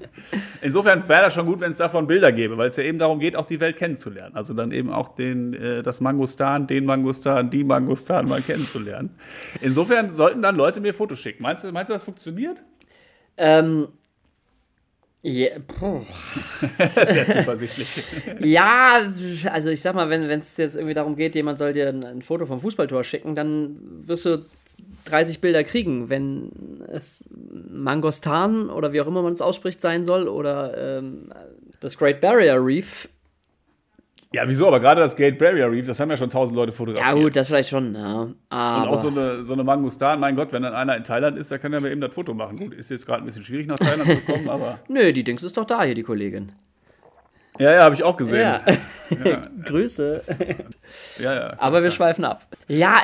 Insofern 0.60 1.08
wäre 1.08 1.22
das 1.22 1.34
schon 1.34 1.46
gut, 1.46 1.60
wenn 1.60 1.70
es 1.70 1.76
davon 1.76 2.08
Bilder 2.08 2.32
gäbe, 2.32 2.58
weil 2.58 2.68
es 2.68 2.76
ja 2.76 2.82
eben 2.82 2.98
darum 2.98 3.20
geht, 3.20 3.36
auch 3.36 3.46
die 3.46 3.60
Welt 3.60 3.76
kennenzulernen. 3.76 4.34
Also 4.34 4.54
dann 4.54 4.72
eben 4.72 4.92
auch 4.92 5.14
den, 5.14 5.54
äh, 5.54 5.82
das 5.84 6.00
Mangostan, 6.00 6.66
den 6.66 6.84
Mangostan, 6.84 7.48
die 7.50 7.62
Mangostan 7.62 8.28
mal 8.28 8.42
kennenzulernen. 8.42 9.10
Insofern 9.60 10.10
sollten 10.10 10.42
dann 10.42 10.56
Leute 10.56 10.80
mir 10.80 10.94
Fotos 10.94 11.20
schicken. 11.20 11.44
Meinst 11.44 11.62
du, 11.62 11.70
meinst 11.70 11.90
du 11.90 11.94
das 11.94 12.02
funktioniert? 12.02 12.62
Ähm. 13.36 13.88
Ja, 15.22 15.50
puh. 15.60 16.00
Sehr 16.78 17.26
zuversichtlich. 17.28 18.04
ja, 18.40 19.12
also 19.52 19.70
ich 19.70 19.80
sag 19.80 19.94
mal, 19.94 20.10
wenn 20.10 20.28
es 20.40 20.56
jetzt 20.56 20.74
irgendwie 20.74 20.94
darum 20.94 21.14
geht, 21.14 21.36
jemand 21.36 21.60
soll 21.60 21.72
dir 21.72 21.88
ein, 21.88 22.04
ein 22.04 22.22
Foto 22.22 22.44
vom 22.46 22.60
Fußballtor 22.60 23.04
schicken, 23.04 23.36
dann 23.36 23.76
wirst 24.04 24.26
du 24.26 24.44
30 25.04 25.40
Bilder 25.40 25.62
kriegen. 25.62 26.08
Wenn 26.08 26.50
es 26.88 27.28
Mangostan 27.70 28.68
oder 28.68 28.92
wie 28.92 29.00
auch 29.00 29.06
immer 29.06 29.22
man 29.22 29.32
es 29.32 29.42
ausspricht 29.42 29.80
sein 29.80 30.02
soll 30.02 30.26
oder 30.26 30.98
ähm, 30.98 31.32
das 31.78 31.96
Great 31.96 32.20
Barrier 32.20 32.56
Reef. 32.56 33.08
Ja, 34.34 34.42
wieso? 34.46 34.66
Aber 34.68 34.80
gerade 34.80 35.00
das 35.00 35.14
Great 35.16 35.38
Barrier 35.38 35.70
Reef, 35.70 35.86
das 35.86 36.00
haben 36.00 36.10
ja 36.10 36.16
schon 36.16 36.30
tausend 36.30 36.56
Leute 36.56 36.72
Ja 36.72 36.76
fotografiert. 36.76 37.22
gut, 37.24 37.36
das 37.36 37.48
vielleicht 37.48 37.68
schon, 37.68 37.94
ja. 37.94 38.20
Und 38.22 38.34
auch 38.50 38.98
so 38.98 39.08
eine, 39.08 39.44
so 39.44 39.52
eine 39.52 39.64
Mangostan, 39.64 40.20
mein 40.20 40.36
Gott, 40.36 40.52
wenn 40.52 40.62
dann 40.62 40.74
einer 40.74 40.96
in 40.96 41.04
Thailand 41.04 41.38
ist, 41.38 41.50
dann 41.50 41.60
kann 41.60 41.72
er 41.72 41.80
mir 41.80 41.90
eben 41.90 42.00
das 42.00 42.14
Foto 42.14 42.32
machen. 42.34 42.56
Gut, 42.56 42.74
ist 42.74 42.90
jetzt 42.90 43.06
gerade 43.06 43.22
ein 43.22 43.26
bisschen 43.26 43.44
schwierig 43.44 43.66
nach 43.66 43.78
Thailand 43.78 44.06
zu 44.06 44.20
kommen, 44.22 44.48
aber. 44.48 44.78
nö, 44.88 45.12
die 45.12 45.24
Dings 45.24 45.42
ist 45.42 45.56
doch 45.56 45.64
da 45.64 45.82
hier, 45.84 45.94
die 45.94 46.02
Kollegin. 46.02 46.52
Ja, 47.58 47.70
ja, 47.70 47.82
habe 47.84 47.94
ich 47.94 48.02
auch 48.02 48.16
gesehen. 48.16 48.40
Ja. 48.40 48.60
Grüße. 49.66 50.20
ja. 51.22 51.34
ja. 51.34 51.54
Aber 51.58 51.82
wir 51.82 51.90
schweifen 51.90 52.24
ab. 52.24 52.46
Ja, 52.66 52.96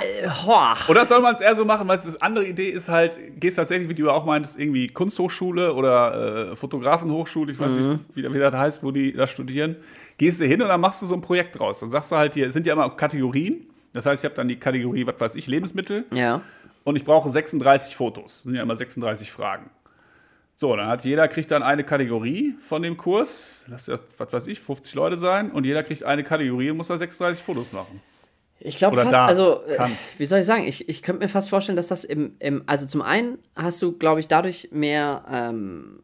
hoa. 0.47 0.75
Oder 0.89 1.05
soll 1.05 1.21
man 1.21 1.35
es 1.35 1.43
eher 1.43 1.55
so 1.55 1.67
machen, 1.67 1.87
weißt 1.87 2.07
du, 2.07 2.11
das 2.11 2.23
andere 2.23 2.47
Idee 2.47 2.71
ist 2.71 2.89
halt, 2.89 3.19
gehst 3.39 3.57
tatsächlich, 3.59 3.91
wie 3.91 3.95
du 3.95 4.11
auch 4.11 4.25
meintest, 4.25 4.59
irgendwie 4.59 4.87
Kunsthochschule 4.87 5.75
oder 5.75 6.51
äh, 6.53 6.57
Fotografenhochschule, 6.57 7.53
ich 7.53 7.61
weiß 7.61 7.73
Mhm. 7.73 7.89
nicht, 7.91 8.01
wie, 8.15 8.35
wie 8.35 8.39
das 8.39 8.55
heißt, 8.55 8.83
wo 8.83 8.91
die 8.91 9.13
da 9.13 9.27
studieren. 9.27 9.77
Gehst 10.19 10.41
du 10.41 10.45
hin 10.45 10.61
und 10.61 10.69
dann 10.69 10.81
machst 10.81 11.01
du 11.01 11.07
so 11.07 11.15
ein 11.15 11.21
Projekt 11.23 11.59
draus. 11.59 11.81
Dann 11.81 11.91
sagst 11.91 12.13
du 12.13 12.17
halt 12.17 12.35
hier, 12.35 12.47
es 12.49 12.53
sind 12.53 12.67
ja 12.67 12.75
immer 12.75 12.91
Kategorien. 12.91 13.67
Das 13.93 14.05
heißt, 14.05 14.23
ich 14.23 14.29
habe 14.29 14.35
dann 14.37 14.49
die 14.49 14.59
Kategorie, 14.59 15.07
was 15.07 15.19
weiß 15.19 15.35
ich, 15.37 15.47
Lebensmittel 15.47 16.05
Ja. 16.13 16.43
und 16.85 16.97
ich 16.97 17.05
brauche 17.05 17.31
36 17.31 17.97
Fotos. 17.97 18.25
Das 18.35 18.43
sind 18.43 18.55
ja 18.55 18.63
immer 18.63 18.77
36 18.77 19.33
Fragen. 19.33 19.71
So, 20.55 20.75
dann 20.75 20.89
hat 20.89 21.05
jeder 21.05 21.29
kriegt 21.29 21.51
dann 21.53 21.63
eine 21.63 21.85
Kategorie 21.85 22.55
von 22.61 22.83
dem 22.83 22.97
Kurs. 22.97 23.65
Lass 23.69 23.87
ja, 23.87 23.99
was 24.19 24.33
weiß 24.33 24.47
ich, 24.49 24.59
50 24.61 24.93
Leute 24.95 25.19
sein 25.19 25.53
und 25.53 25.65
jeder 25.65 25.85
kriegt 25.85 26.03
eine 26.03 26.25
Kategorie 26.25 26.71
und 26.71 26.77
muss 26.79 26.89
da 26.89 26.99
36 26.99 27.45
Fotos 27.45 27.73
machen. 27.73 28.03
Ich 28.61 28.77
glaube 28.77 28.97
fast, 28.97 29.13
darf, 29.13 29.29
also, 29.29 29.61
kann. 29.77 29.93
wie 30.17 30.27
soll 30.27 30.41
ich 30.41 30.47
sagen, 30.47 30.65
ich, 30.65 30.89
ich 30.89 31.03
könnte 31.03 31.23
mir 31.23 31.29
fast 31.29 31.49
vorstellen, 31.49 31.77
dass 31.77 31.87
das 31.87 32.03
im, 32.03 32.33
im 32.41 32.65
also 32.67 32.87
zum 32.87 33.03
einen 33.03 33.39
hast 33.55 33.81
du, 33.83 33.93
glaube 33.97 34.19
ich, 34.19 34.27
dadurch 34.27 34.71
mehr, 34.73 35.25
ähm, 35.31 36.01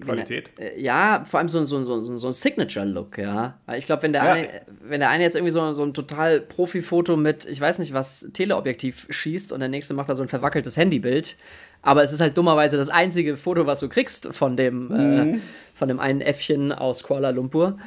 Qualität. 0.00 0.50
Äh, 0.58 0.80
Ja, 0.80 1.22
vor 1.24 1.38
allem 1.38 1.48
so, 1.48 1.58
ein- 1.58 1.66
so, 1.66 1.84
so, 1.84 2.16
so 2.16 2.26
ein 2.28 2.32
Signature-Look, 2.32 3.18
ja. 3.18 3.58
Ich 3.76 3.86
glaube, 3.86 4.02
wenn, 4.02 4.12
der 4.12 4.24
Ja. 4.24 4.32
eine- 4.32 4.48
wenn 4.82 5.00
der 5.00 5.10
eine 5.10 5.24
jetzt 5.24 5.34
irgendwie 5.36 5.52
so, 5.52 5.72
so 5.74 5.82
ein 5.82 5.94
total 5.94 6.40
Profi-Foto 6.40 7.16
mit, 7.16 7.44
ich 7.46 7.60
weiß 7.60 7.78
nicht 7.78 7.94
was, 7.94 8.28
Teleobjektiv 8.32 9.06
schießt 9.10 9.52
und 9.52 9.60
der 9.60 9.68
nächste 9.68 9.94
macht 9.94 10.08
da 10.08 10.14
so 10.14 10.22
ein 10.22 10.28
verwackeltes 10.28 10.76
Handybild, 10.76 11.36
aber 11.82 12.02
es 12.02 12.12
ist 12.12 12.20
halt 12.20 12.36
dummerweise 12.38 12.76
das 12.76 12.88
einzige 12.88 13.36
Foto, 13.36 13.66
was 13.66 13.80
du 13.80 13.88
kriegst 13.88 14.28
von 14.34 14.56
dem, 14.56 14.90
äh, 14.92 15.38
von 15.74 15.88
dem 15.88 16.00
einen 16.00 16.20
Äffchen 16.20 16.72
aus 16.72 17.02
Kuala 17.02 17.30
Lumpur, 17.30 17.78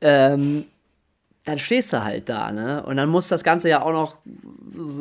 ähm, 0.00 0.64
dann 1.44 1.58
stehst 1.58 1.92
du 1.94 2.04
halt 2.04 2.28
da, 2.28 2.52
ne? 2.52 2.82
Und 2.84 2.96
dann 2.98 3.08
muss 3.08 3.28
das 3.28 3.42
Ganze 3.42 3.70
ja 3.70 3.80
auch 3.80 3.92
noch 3.92 4.16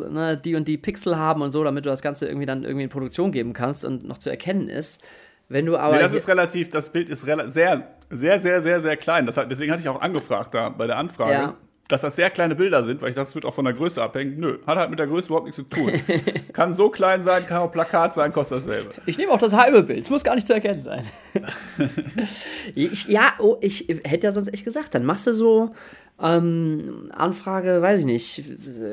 ne, 0.10 0.38
die 0.38 0.56
und 0.56 0.68
die 0.68 0.78
Pixel 0.78 1.18
haben 1.18 1.42
und 1.42 1.52
so, 1.52 1.64
damit 1.64 1.86
du 1.86 1.90
das 1.90 2.02
Ganze 2.02 2.26
irgendwie 2.28 2.46
dann 2.46 2.64
irgendwie 2.64 2.84
in 2.84 2.90
Produktion 2.90 3.32
geben 3.32 3.52
kannst 3.54 3.84
und 3.84 4.06
noch 4.08 4.18
zu 4.18 4.30
erkennen 4.30 4.70
ist. 4.70 5.04
Wenn 5.50 5.66
du 5.66 5.77
aber. 5.77 5.96
Nee, 5.96 6.01
das 6.01 6.13
ist 6.13 6.27
relativ, 6.27 6.70
das 6.70 6.89
Bild 6.92 7.10
ist 7.10 7.22
sehr, 7.22 7.50
sehr, 7.50 8.39
sehr, 8.39 8.62
sehr, 8.62 8.82
sehr 8.82 8.98
klein. 8.98 9.25
Das 9.25 9.36
deswegen 9.50 9.72
hatte 9.72 9.82
ich 9.82 9.89
auch 9.89 10.01
angefragt 10.01 10.54
da 10.54 10.70
bei 10.70 10.88
der 10.88 10.98
Anfrage, 10.98 11.32
Ja. 11.32 11.54
dass 11.88 12.01
das 12.01 12.18
sehr 12.18 12.30
kleine 12.30 12.54
Bilder 12.54 12.84
sind, 12.84 13.01
weil 13.01 13.10
ich 13.10 13.16
dachte, 13.16 13.27
das 13.27 13.36
wird 13.36 13.46
auch 13.46 13.54
von 13.54 13.63
der 13.63 13.74
Größe 13.74 14.01
abhängen. 14.04 14.39
Nö, 14.39 14.58
hat 14.68 14.77
halt 14.77 14.89
mit 14.89 15.00
der 15.00 15.08
Größe 15.08 15.27
überhaupt 15.27 15.46
nichts 15.46 15.56
zu 15.56 15.63
tun. 15.63 15.94
kann 16.54 16.74
so 16.74 16.89
klein 16.89 17.22
sein, 17.22 17.46
kann 17.48 17.60
auch 17.60 17.72
Plakat 17.72 18.13
sein, 18.13 18.34
kostet 18.34 18.58
dasselbe. 18.58 18.92
Ich 19.06 19.18
nehme 19.18 19.32
auch 19.32 19.39
das 19.39 19.54
halbe 19.54 19.84
Bild. 19.84 20.00
Es 20.00 20.10
muss 20.10 20.24
gar 20.25 20.36
nicht 20.36 20.48
zu 20.48 20.54
erkennen 20.54 20.84
sein. 20.84 21.04
ich, 22.75 23.08
ja, 23.08 23.34
oh, 23.39 23.58
ich 23.62 23.88
hätte 23.88 24.27
ja 24.27 24.32
sonst 24.32 24.54
echt 24.54 24.66
gesagt, 24.66 24.96
dann 24.96 25.06
machst 25.06 25.27
du 25.27 25.34
so 25.34 25.74
ähm, 26.22 27.10
Anfrage, 27.16 27.82
weiß 27.82 28.01
ich 28.01 28.06
nicht, 28.06 28.44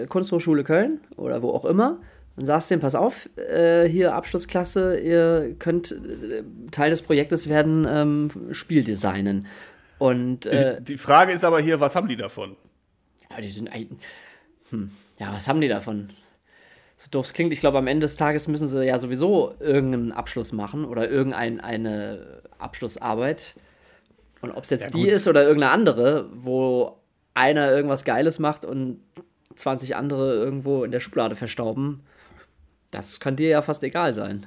Kunsthochschule 0.09 0.63
Köln 0.65 1.01
oder 1.17 1.43
wo 1.43 1.51
auch 1.51 1.65
immer. 1.65 1.99
Und 2.37 2.47
sagst 2.47 2.71
denen, 2.71 2.81
pass 2.81 2.95
auf, 2.97 3.29
äh, 3.37 3.89
hier 3.89 4.15
Abschlussklasse, 4.15 4.99
ihr 4.99 5.55
könnt 5.59 5.93
äh, 5.93 6.43
Teil 6.73 6.91
des 6.91 7.03
Projektes 7.03 7.49
werden, 7.49 7.87
ähm, 7.89 8.31
Spiel 8.53 8.83
designen. 8.83 9.47
Und 9.99 10.47
äh, 10.47 10.83
Die 10.83 10.99
Frage 10.99 11.33
ist 11.33 11.45
aber 11.45 11.61
hier, 11.61 11.79
was 11.79 11.95
haben 11.95 12.09
die 12.09 12.17
davon? 12.17 12.57
ja, 13.35 13.41
die 13.41 13.51
sind. 13.51 13.71
Hm, 14.71 14.91
ja, 15.19 15.33
was 15.33 15.49
haben 15.49 15.61
die 15.61 15.69
davon? 15.69 16.11
So 16.97 17.09
doof 17.11 17.27
es 17.27 17.33
klingt, 17.33 17.53
ich 17.53 17.61
glaube, 17.61 17.79
am 17.79 17.87
Ende 17.87 18.05
des 18.05 18.17
Tages 18.17 18.47
müssen 18.47 18.69
sie 18.69 18.87
ja 18.87 18.99
sowieso 18.99 19.55
irgendeinen 19.59 20.13
Abschluss 20.13 20.53
machen 20.53 20.85
oder 20.85 21.11
irgendeine 21.11 22.43
Abschlussarbeit. 22.59 23.55
Und 24.41 24.53
ob 24.53 24.65
es 24.65 24.71
jetzt 24.71 24.95
die 24.95 25.05
gut. 25.05 25.09
ist 25.09 25.27
oder 25.27 25.43
irgendeine 25.43 25.73
andere, 25.73 26.29
wo 26.33 26.99
einer 27.35 27.71
irgendwas 27.71 28.05
Geiles 28.05 28.39
macht 28.39 28.65
und 28.65 29.01
20 29.57 29.97
andere 29.97 30.35
irgendwo 30.35 30.85
in 30.85 30.91
der 30.91 31.01
Schublade 31.01 31.35
verstauben, 31.35 32.03
das 32.95 33.21
kann 33.21 33.37
dir 33.37 33.49
ja 33.49 33.63
fast 33.63 33.83
egal 33.85 34.15
sein. 34.15 34.47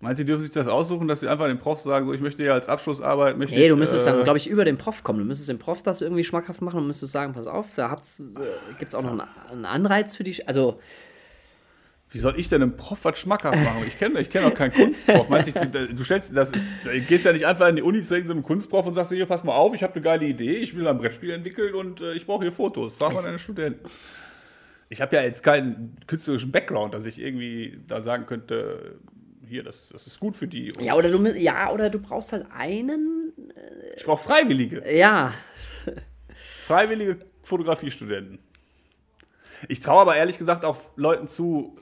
Meinst 0.00 0.18
du, 0.18 0.24
die 0.24 0.26
dürfen 0.32 0.42
sich 0.42 0.50
das 0.50 0.66
aussuchen, 0.66 1.06
dass 1.06 1.20
sie 1.20 1.28
einfach 1.28 1.46
dem 1.46 1.58
Prof 1.60 1.80
sagen, 1.80 2.06
so, 2.08 2.12
ich 2.12 2.20
möchte 2.20 2.42
ja 2.44 2.54
als 2.54 2.68
Abschlussarbeit. 2.68 3.38
Möchte 3.38 3.54
Nee, 3.54 3.68
du 3.68 3.74
ich, 3.74 3.78
müsstest 3.78 4.06
äh, 4.06 4.10
dann, 4.10 4.24
glaube 4.24 4.36
ich, 4.38 4.48
über 4.48 4.64
den 4.64 4.76
Prof 4.76 5.04
kommen. 5.04 5.20
Du 5.20 5.24
müsstest 5.24 5.48
dem 5.48 5.60
Prof 5.60 5.82
das 5.84 6.00
irgendwie 6.00 6.24
schmackhaft 6.24 6.60
machen 6.60 6.78
und 6.80 6.88
müsstest 6.88 7.12
sagen, 7.12 7.34
pass 7.34 7.46
auf, 7.46 7.66
da 7.76 7.92
äh, 7.92 7.96
gibt 8.80 8.88
es 8.90 8.94
auch 8.96 9.02
noch 9.04 9.10
einen, 9.12 9.22
einen 9.50 9.64
Anreiz 9.64 10.16
für 10.16 10.24
die. 10.24 10.34
Sch- 10.34 10.42
Also, 10.46 10.80
Wie 12.10 12.18
soll 12.18 12.34
ich 12.36 12.48
denn 12.48 12.62
einem 12.62 12.76
Prof 12.76 13.04
was 13.04 13.16
schmackhaft 13.18 13.62
machen? 13.62 13.84
Ich 13.86 13.96
kenne 13.96 14.18
ich 14.18 14.28
kenn 14.28 14.44
auch 14.44 14.54
keinen 14.54 14.72
Kunstprof. 14.72 15.28
Meinst 15.28 15.54
du, 15.54 15.60
ich- 15.60 15.94
du 15.96 16.02
stellst, 16.04 16.36
das 16.36 16.50
ist, 16.50 16.84
du 16.84 17.00
gehst 17.02 17.24
ja 17.24 17.32
nicht 17.32 17.46
einfach 17.46 17.68
in 17.68 17.76
die 17.76 17.82
Uni 17.82 18.02
zu 18.02 18.14
irgendeinem 18.16 18.42
Kunstprof 18.42 18.84
und 18.86 18.94
sagst, 18.94 19.12
hier, 19.12 19.26
pass 19.26 19.44
mal 19.44 19.54
auf, 19.54 19.72
ich 19.72 19.84
habe 19.84 19.92
eine 19.94 20.02
geile 20.02 20.24
Idee, 20.26 20.56
ich 20.56 20.76
will 20.76 20.88
ein 20.88 20.98
Brettspiel 20.98 21.30
entwickeln 21.30 21.74
und 21.76 22.00
äh, 22.00 22.14
ich 22.14 22.26
brauche 22.26 22.42
hier 22.42 22.50
Fotos. 22.52 22.96
Frag 22.96 23.14
mal 23.14 23.22
deine 23.22 23.38
Studenten. 23.38 23.88
Ich 24.92 25.00
habe 25.00 25.16
ja 25.16 25.22
jetzt 25.22 25.42
keinen 25.42 25.96
künstlerischen 26.06 26.52
Background, 26.52 26.92
dass 26.92 27.06
ich 27.06 27.18
irgendwie 27.18 27.80
da 27.86 28.02
sagen 28.02 28.26
könnte, 28.26 28.98
hier, 29.48 29.62
das, 29.62 29.88
das 29.88 30.06
ist 30.06 30.20
gut 30.20 30.36
für 30.36 30.46
die. 30.46 30.70
Und 30.72 30.84
ja, 30.84 30.94
oder 30.94 31.10
du, 31.10 31.26
ja, 31.34 31.72
oder 31.72 31.88
du 31.88 31.98
brauchst 31.98 32.32
halt 32.34 32.46
einen. 32.54 33.32
Ich 33.96 34.04
brauche 34.04 34.22
Freiwillige. 34.22 34.82
Ja, 34.94 35.32
Freiwillige 36.66 37.18
Fotografiestudenten. 37.42 38.38
Ich 39.66 39.80
traue 39.80 40.02
aber 40.02 40.16
ehrlich 40.16 40.36
gesagt 40.36 40.64
auch 40.66 40.78
Leuten 40.96 41.26
zu, 41.26 41.78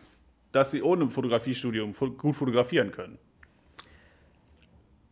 dass 0.53 0.71
sie 0.71 0.83
ohne 0.83 1.09
Fotografiestudium 1.09 1.93
fo- 1.95 2.17
gut 2.17 2.37
fotografieren 2.37 2.93
können. 2.93 3.19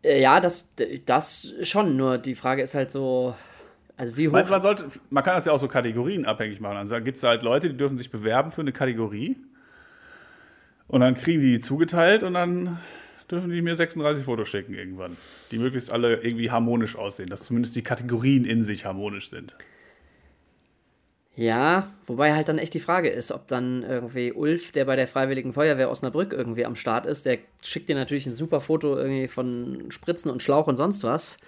äh, 0.05 0.21
ja, 0.21 0.38
das, 0.40 0.71
das 1.05 1.52
schon. 1.62 1.97
Nur 1.97 2.19
die 2.19 2.37
Frage 2.37 2.62
ist 2.62 2.75
halt 2.75 2.93
so. 2.93 3.35
Also, 3.99 4.17
wie 4.17 4.28
hoch. 4.28 4.33
Meinst 4.33 4.49
du, 4.49 4.52
man 4.52 4.62
sollte, 4.62 4.87
man 5.11 5.25
kann 5.25 5.35
das 5.35 5.45
ja 5.45 5.52
auch 5.52 5.59
so 5.59 5.69
Kategorien 5.69 6.25
abhängig 6.25 6.61
machen. 6.61 6.76
Also 6.76 6.95
da 6.95 7.00
gibt 7.00 7.19
es 7.19 7.25
halt 7.25 7.43
Leute, 7.43 7.69
die 7.69 7.76
dürfen 7.76 7.97
sich 7.97 8.11
bewerben 8.11 8.52
für 8.52 8.61
eine 8.61 8.73
Kategorie. 8.73 9.37
Und 10.87 11.00
dann 11.00 11.14
kriegen 11.14 11.40
die 11.43 11.59
die 11.59 11.61
zugeteilt 11.61 12.23
und 12.23 12.35
dann 12.35 12.78
dürfen 13.31 13.50
die 13.50 13.61
mir 13.61 13.76
36 13.76 14.25
Fotos 14.25 14.49
schicken 14.49 14.73
irgendwann. 14.73 15.17
Die 15.50 15.59
möglichst 15.59 15.90
alle 15.90 16.23
irgendwie 16.23 16.50
harmonisch 16.50 16.97
aussehen, 16.97 17.28
dass 17.28 17.43
zumindest 17.43 17.75
die 17.76 17.83
Kategorien 17.83 18.45
in 18.45 18.62
sich 18.62 18.87
harmonisch 18.87 19.28
sind. 19.31 19.52
Ja, 21.35 21.93
wobei 22.07 22.35
halt 22.35 22.49
dann 22.49 22.59
echt 22.59 22.75
die 22.75 22.81
Frage 22.81 23.09
ist, 23.11 23.33
ob 23.33 23.49
dann 23.49 23.83
irgendwie 23.83 24.33
Ulf, 24.33 24.73
der 24.73 24.85
bei 24.87 24.97
der 24.97 25.07
Freiwilligen 25.07 25.52
Feuerwehr 25.52 25.90
Osnabrück 25.90 26.33
irgendwie 26.33 26.64
am 26.64 26.75
Start 26.75 27.05
ist, 27.05 27.26
der 27.26 27.38
schickt 27.62 27.88
dir 27.88 27.95
natürlich 27.97 28.26
ein 28.26 28.35
super 28.35 28.61
Foto 28.61 28.97
irgendwie 28.97 29.28
von 29.28 29.87
Spritzen 29.90 30.31
und 30.31 30.43
Schlauch 30.43 30.69
und 30.69 30.76
sonst 30.76 31.05
was. 31.05 31.38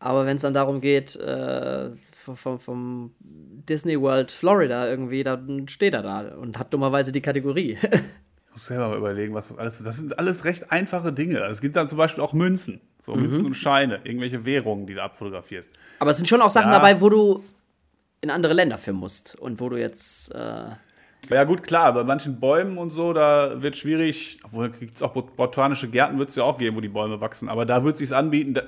Aber 0.00 0.24
wenn 0.26 0.36
es 0.36 0.42
dann 0.42 0.54
darum 0.54 0.80
geht, 0.80 1.14
äh, 1.16 1.90
vom, 2.12 2.58
vom, 2.58 3.12
Disney 3.20 4.00
World 4.00 4.32
Florida 4.32 4.88
irgendwie, 4.88 5.22
dann 5.22 5.68
steht 5.68 5.94
er 5.94 6.02
da 6.02 6.20
und 6.36 6.58
hat 6.58 6.72
dummerweise 6.72 7.12
die 7.12 7.20
Kategorie. 7.22 7.78
Ich 8.52 8.56
muss 8.56 8.66
selber 8.66 8.88
mal 8.88 8.98
überlegen, 8.98 9.32
was 9.32 9.46
das 9.46 9.58
alles 9.58 9.78
ist. 9.78 9.86
Das 9.86 9.96
sind 9.98 10.18
alles 10.18 10.44
recht 10.44 10.72
einfache 10.72 11.12
Dinge. 11.12 11.38
Es 11.44 11.60
gibt 11.60 11.76
dann 11.76 11.86
zum 11.86 11.98
Beispiel 11.98 12.24
auch 12.24 12.32
Münzen. 12.32 12.80
So 13.00 13.14
Münzen 13.14 13.46
und 13.46 13.54
Scheine, 13.54 14.00
irgendwelche 14.02 14.44
Währungen, 14.44 14.88
die 14.88 14.94
du 14.94 15.02
abfotografierst. 15.04 15.70
Aber 16.00 16.10
es 16.10 16.16
sind 16.16 16.26
schon 16.26 16.42
auch 16.42 16.50
Sachen 16.50 16.72
Ja. 16.72 16.78
dabei, 16.78 17.00
wo 17.00 17.08
du 17.08 17.44
in 18.22 18.28
andere 18.28 18.52
Länder 18.52 18.76
für 18.76 18.92
musst 18.92 19.36
und 19.36 19.60
wo 19.60 19.68
du 19.68 19.76
jetzt. 19.76 20.34
Äh, 20.34 20.64
Ja, 21.30 21.44
gut, 21.44 21.62
klar, 21.62 21.94
bei 21.94 22.02
manchen 22.02 22.40
Bäumen 22.40 22.76
und 22.76 22.90
so, 22.90 23.12
da 23.12 23.62
wird 23.62 23.76
schwierig, 23.76 24.40
obwohl 24.42 24.70
gibt 24.70 24.96
es 24.96 25.02
auch 25.02 25.12
bot- 25.12 25.36
botanische 25.36 25.88
Gärten, 25.88 26.18
wird 26.18 26.30
es 26.30 26.34
ja 26.34 26.42
auch 26.42 26.58
geben, 26.58 26.76
wo 26.76 26.80
die 26.80 26.88
Bäume 26.88 27.20
wachsen, 27.20 27.48
aber 27.48 27.64
da 27.64 27.84
wird 27.84 27.94
es 27.94 27.98
sich 28.00 28.12
anbieten, 28.16 28.54
da- 28.54 28.64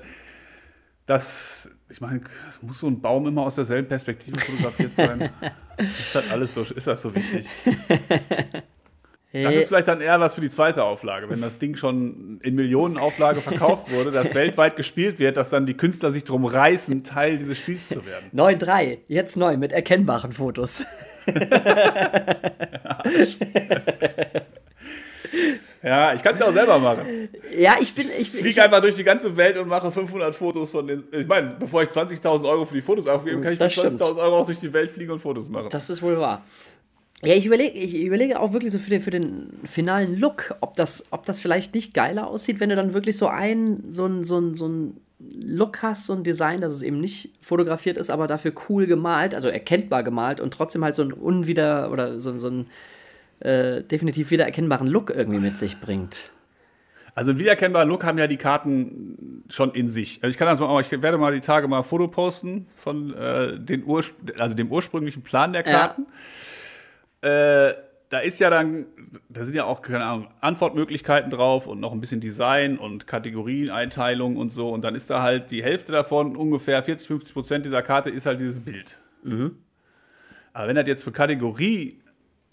dass, 1.06 1.68
ich 1.88 2.00
meine, 2.00 2.21
muss 2.61 2.78
so 2.78 2.87
ein 2.87 3.00
Baum 3.00 3.26
immer 3.26 3.42
aus 3.42 3.56
derselben 3.56 3.88
Perspektive 3.88 4.38
fotografiert 4.38 4.94
sein. 4.94 5.30
ist, 5.78 6.14
das 6.14 6.30
alles 6.30 6.54
so, 6.54 6.62
ist 6.62 6.87
das 6.87 7.02
so 7.02 7.14
wichtig? 7.14 7.47
Das 9.35 9.56
ist 9.56 9.68
vielleicht 9.68 9.88
dann 9.88 10.02
eher 10.02 10.21
was 10.21 10.35
für 10.35 10.42
die 10.42 10.50
zweite 10.50 10.85
Auflage, 10.85 11.30
wenn 11.30 11.40
das 11.40 11.59
Ding 11.59 11.76
schon 11.76 12.38
in 12.42 12.54
Millionenauflage 12.54 13.40
verkauft 13.40 13.90
wurde, 13.90 14.11
das 14.11 14.35
weltweit 14.35 14.76
gespielt 14.76 15.18
wird, 15.18 15.38
dass 15.38 15.49
dann 15.49 15.64
die 15.64 15.73
Künstler 15.73 16.12
sich 16.12 16.25
drum 16.25 16.44
reißen, 16.44 17.02
Teil 17.02 17.38
dieses 17.38 17.56
Spiels 17.56 17.88
zu 17.88 18.04
werden. 18.04 18.26
9.3, 18.35 18.99
jetzt 19.09 19.38
neu 19.38 19.56
mit 19.56 19.73
erkennbaren 19.73 20.32
Fotos. 20.32 20.85
Ja, 25.83 26.15
ich 26.15 26.23
kann 26.23 26.35
es 26.35 26.41
ja 26.41 26.47
auch 26.47 26.53
selber 26.53 26.79
machen. 26.79 27.29
Ja, 27.59 27.77
ich 27.81 27.93
bin. 27.95 28.07
Ich, 28.19 28.31
fliege 28.31 28.49
ich, 28.49 28.62
einfach 28.62 28.81
durch 28.81 28.95
die 28.95 29.05
ganze 29.05 29.37
Welt 29.37 29.59
und 29.59 29.69
mache 29.69 29.91
500 29.91 30.35
Fotos 30.35 30.71
von 30.71 30.87
den. 30.87 31.05
Ich 31.11 31.27
meine, 31.27 31.57
bevor 31.59 31.83
ich 31.83 31.89
20.000 31.89 32.49
Euro 32.49 32.65
für 32.65 32.75
die 32.75 32.83
Fotos 32.83 33.07
aufgebe, 33.09 33.41
kann 33.41 33.53
ich 33.53 33.59
für 33.59 33.65
Das 33.65 33.73
stimmt. 33.73 34.01
20.000 34.01 34.19
Euro 34.19 34.39
auch 34.39 34.47
durch 34.47 34.61
die 34.61 34.73
Welt 34.73 34.91
fliegen 34.91 35.12
und 35.12 35.19
Fotos 35.19 35.49
machen. 35.49 35.69
Das 35.71 35.91
ist 35.91 36.01
wohl 36.01 36.19
wahr. 36.19 36.43
Ja, 37.25 37.35
ich 37.35 37.47
überlege 37.47 37.79
ich 37.79 37.95
überlege 37.95 38.41
auch 38.41 38.53
wirklich 38.53 38.73
so 38.73 38.79
für 38.79 38.91
den, 38.91 39.01
für 39.01 39.12
den 39.12 39.61
finalen 39.65 40.19
Look, 40.19 40.57
ob 40.61 40.75
das, 40.75 41.07
ob 41.12 41.25
das 41.25 41.39
vielleicht 41.39 41.73
nicht 41.75 41.95
geiler 41.95 42.27
aussieht, 42.27 42.59
wenn 42.59 42.69
du 42.69 42.75
dann 42.77 42.95
wirklich 42.95 43.17
so 43.17 43.29
ein, 43.29 43.85
so 43.89 44.07
ein, 44.07 44.25
so 44.25 44.41
ein, 44.41 44.55
so 44.55 44.67
ein 44.67 45.01
Look 45.21 45.83
hast, 45.83 46.07
so 46.07 46.15
ein 46.15 46.25
Design, 46.25 46.61
dass 46.61 46.73
es 46.73 46.83
eben 46.83 47.01
nicht 47.01 47.31
fotografiert 47.41 47.97
ist, 47.97 48.11
aber 48.11 48.27
dafür 48.27 48.53
cool 48.69 48.87
gemalt, 48.87 49.37
also 49.37 49.49
erkennbar 49.49 50.03
gemalt 50.03 50.41
und 50.41 50.53
trotzdem 50.53 50.83
halt 50.83 50.97
so 50.97 51.03
ein 51.03 51.12
unwieder 51.12 51.93
oder 51.93 52.19
so, 52.19 52.37
so 52.39 52.49
einen 52.49 52.67
äh, 53.44 53.82
definitiv 53.82 54.30
wiedererkennbaren 54.30 54.87
Look 54.87 55.11
irgendwie 55.11 55.40
mit 55.40 55.58
sich 55.58 55.80
bringt. 55.80 56.30
Also 57.14 57.32
einen 57.32 57.40
wiedererkennbaren 57.40 57.88
Look 57.88 58.04
haben 58.04 58.18
ja 58.18 58.26
die 58.26 58.38
Karten 58.38 59.44
schon 59.50 59.72
in 59.72 59.90
sich. 59.90 60.20
Also 60.22 60.30
ich 60.30 60.38
kann 60.38 60.46
das 60.46 60.61
mal, 60.61 60.80
ich 60.80 60.90
werde 60.90 61.18
mal 61.18 61.34
die 61.34 61.40
Tage 61.40 61.68
mal 61.68 61.78
ein 61.78 61.84
Foto 61.84 62.08
posten 62.08 62.66
von 62.76 63.12
äh, 63.14 63.58
den 63.58 63.84
Urspr 63.84 64.40
also 64.40 64.56
dem 64.56 64.70
ursprünglichen 64.70 65.22
Plan 65.22 65.52
der 65.52 65.62
Karten. 65.62 66.06
Äh, 67.20 67.75
da 68.08 68.18
ist 68.18 68.40
ja 68.40 68.50
dann, 68.50 68.87
da 69.30 69.42
sind 69.42 69.54
ja 69.54 69.64
auch, 69.64 69.80
keine 69.80 70.04
Ahnung, 70.04 70.28
Antwortmöglichkeiten 70.40 71.30
drauf 71.30 71.66
und 71.66 71.80
noch 71.80 71.92
ein 71.92 72.00
bisschen 72.00 72.20
Design 72.20 72.76
und 72.76 73.06
Kategorieneinteilung 73.06 74.37
und 74.37 74.50
so. 74.50 74.68
Und 74.68 74.82
dann 74.82 74.94
ist 74.94 75.08
da 75.08 75.22
halt 75.22 75.50
die 75.50 75.62
Hälfte 75.62 75.92
davon, 75.92 76.37
ungefähr 76.37 76.82
40, 76.82 77.08
50 77.08 77.32
Prozent 77.32 77.64
dieser 77.64 77.80
Karte, 77.80 78.11
ist 78.11 78.26
halt 78.26 78.40
dieses 78.40 78.61
Bild. 78.61 78.99
Aber 80.52 80.68
wenn 80.68 80.76
das 80.76 80.87
jetzt 80.87 81.04
für 81.04 81.12
Kategorie 81.12 82.01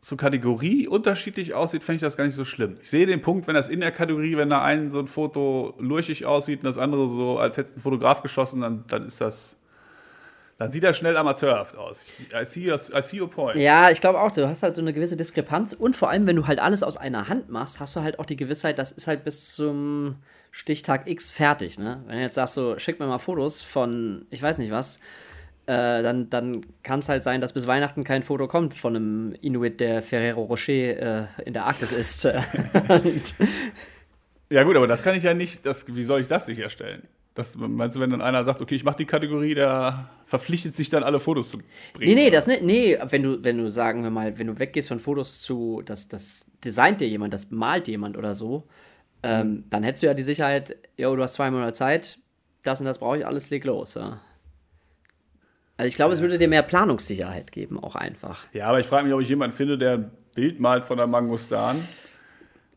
zu 0.01 0.15
Kategorie 0.17 0.87
unterschiedlich 0.87 1.53
aussieht, 1.53 1.83
fände 1.83 1.97
ich 1.97 2.01
das 2.01 2.15
gar 2.15 2.25
nicht 2.25 2.35
so 2.35 2.45
schlimm. 2.45 2.77
Ich 2.81 2.89
sehe 2.89 3.05
den 3.05 3.21
Punkt, 3.21 3.47
wenn 3.47 3.55
das 3.55 3.67
in 3.67 3.81
der 3.81 3.91
Kategorie, 3.91 4.37
wenn 4.37 4.49
da 4.49 4.63
ein 4.63 4.91
so 4.91 4.99
ein 4.99 5.07
Foto 5.07 5.75
lurchig 5.79 6.25
aussieht 6.25 6.59
und 6.59 6.65
das 6.65 6.77
andere 6.77 7.09
so, 7.09 7.37
als 7.37 7.57
hätte 7.57 7.69
es 7.69 7.77
ein 7.77 7.81
Fotograf 7.81 8.21
geschossen, 8.21 8.61
dann, 8.61 8.85
dann 8.87 9.05
ist 9.05 9.19
das, 9.19 9.57
Dann 10.57 10.71
sieht 10.71 10.83
er 10.83 10.91
schnell 10.91 11.15
amateurhaft 11.15 11.77
aus. 11.77 12.05
I 12.33 12.43
see, 12.43 12.69
your, 12.69 12.75
I 12.93 13.01
see 13.01 13.21
your 13.21 13.29
point. 13.29 13.57
Ja, 13.57 13.91
ich 13.91 14.01
glaube 14.01 14.19
auch, 14.19 14.31
du 14.31 14.47
hast 14.47 14.61
halt 14.61 14.75
so 14.75 14.81
eine 14.81 14.91
gewisse 14.91 15.15
Diskrepanz 15.15 15.71
und 15.73 15.95
vor 15.95 16.09
allem, 16.09 16.25
wenn 16.27 16.35
du 16.35 16.47
halt 16.47 16.59
alles 16.59 16.83
aus 16.83 16.97
einer 16.97 17.29
Hand 17.29 17.49
machst, 17.49 17.79
hast 17.79 17.95
du 17.95 18.01
halt 18.01 18.19
auch 18.19 18.25
die 18.25 18.35
Gewissheit, 18.35 18.77
das 18.77 18.91
ist 18.91 19.07
halt 19.07 19.23
bis 19.23 19.53
zum 19.53 20.15
Stichtag 20.51 21.07
X 21.07 21.31
fertig, 21.31 21.79
ne? 21.79 22.03
Wenn 22.07 22.17
du 22.17 22.21
jetzt 22.23 22.35
sagst, 22.35 22.55
so, 22.55 22.77
schick 22.77 22.99
mir 22.99 23.07
mal 23.07 23.19
Fotos 23.19 23.63
von, 23.63 24.25
ich 24.31 24.41
weiß 24.41 24.57
nicht 24.57 24.71
was, 24.71 24.99
äh, 25.69 26.01
dann, 26.01 26.31
dann 26.31 26.61
kann 26.81 26.99
es 26.99 27.09
halt 27.09 27.21
sein, 27.21 27.41
dass 27.41 27.53
bis 27.53 27.67
Weihnachten 27.67 28.03
kein 28.03 28.23
Foto 28.23 28.47
kommt 28.47 28.73
von 28.73 28.95
einem 28.95 29.35
Inuit, 29.39 29.79
der 29.79 30.01
Ferrero 30.01 30.41
Rocher 30.41 30.73
äh, 30.73 31.25
in 31.45 31.53
der 31.53 31.65
Arktis 31.65 31.91
ist. 31.91 32.27
Ja 34.51 34.63
gut, 34.63 34.75
aber 34.75 34.87
das 34.87 35.03
kann 35.03 35.13
ich 35.13 35.21
ja 35.21 35.35
nicht, 35.35 35.63
das, 35.63 35.85
wie 35.95 36.03
soll 36.03 36.21
ich 36.21 36.27
das 36.27 36.47
sicherstellen? 36.47 37.03
Das, 37.35 37.55
meinst 37.55 37.95
du, 37.95 37.99
wenn 37.99 38.09
dann 38.09 38.23
einer 38.23 38.43
sagt, 38.43 38.61
okay, 38.61 38.73
ich 38.73 38.83
mache 38.83 38.97
die 38.97 39.05
Kategorie, 39.05 39.53
der 39.53 40.09
verpflichtet 40.25 40.73
sich 40.73 40.89
dann 40.89 41.03
alle 41.03 41.19
Fotos 41.19 41.51
zu 41.51 41.59
bringen? 41.59 41.69
Nee, 41.99 42.15
nee, 42.15 42.21
oder? 42.23 42.31
das 42.31 42.47
nicht. 42.47 42.63
Nee, 42.63 42.97
wenn 43.09 43.21
du, 43.21 43.43
wenn 43.43 43.59
du, 43.59 43.69
sagen 43.69 44.01
wir 44.01 44.09
mal, 44.09 44.39
wenn 44.39 44.47
du 44.47 44.57
weggehst 44.57 44.87
von 44.87 44.99
Fotos 44.99 45.39
zu, 45.39 45.83
das, 45.85 46.07
das 46.07 46.47
designt 46.65 46.99
dir 46.99 47.07
jemand, 47.07 47.31
das 47.31 47.51
malt 47.51 47.87
jemand 47.87 48.17
oder 48.17 48.33
so, 48.33 48.67
ähm, 49.21 49.65
dann 49.69 49.83
hättest 49.83 50.01
du 50.01 50.07
ja 50.07 50.15
die 50.15 50.23
Sicherheit, 50.23 50.75
jo, 50.97 51.15
du 51.15 51.21
hast 51.21 51.35
zwei 51.35 51.51
Monate 51.51 51.73
Zeit, 51.73 52.17
das 52.63 52.79
und 52.79 52.87
das 52.87 52.97
brauche 52.97 53.19
ich, 53.19 53.27
alles 53.27 53.51
leg 53.51 53.63
los, 53.65 53.93
ja. 53.93 54.19
Also 55.79 55.87
ich 55.87 55.95
glaube, 55.95 56.13
es 56.13 56.19
würde 56.19 56.37
dir 56.37 56.49
mehr 56.49 56.61
Planungssicherheit 56.61 57.53
geben, 57.53 57.81
auch 57.81 57.95
einfach. 57.95 58.43
Ja, 58.51 58.67
aber 58.67 58.81
ich 58.81 58.85
frage 58.85 59.05
mich, 59.05 59.13
ob 59.13 59.21
ich 59.21 59.29
jemanden 59.29 59.55
finde, 59.55 59.77
der 59.77 59.93
ein 59.93 60.11
Bild 60.35 60.59
malt 60.59 60.83
von 60.83 60.97
der 60.97 61.07
Mangostan 61.07 61.77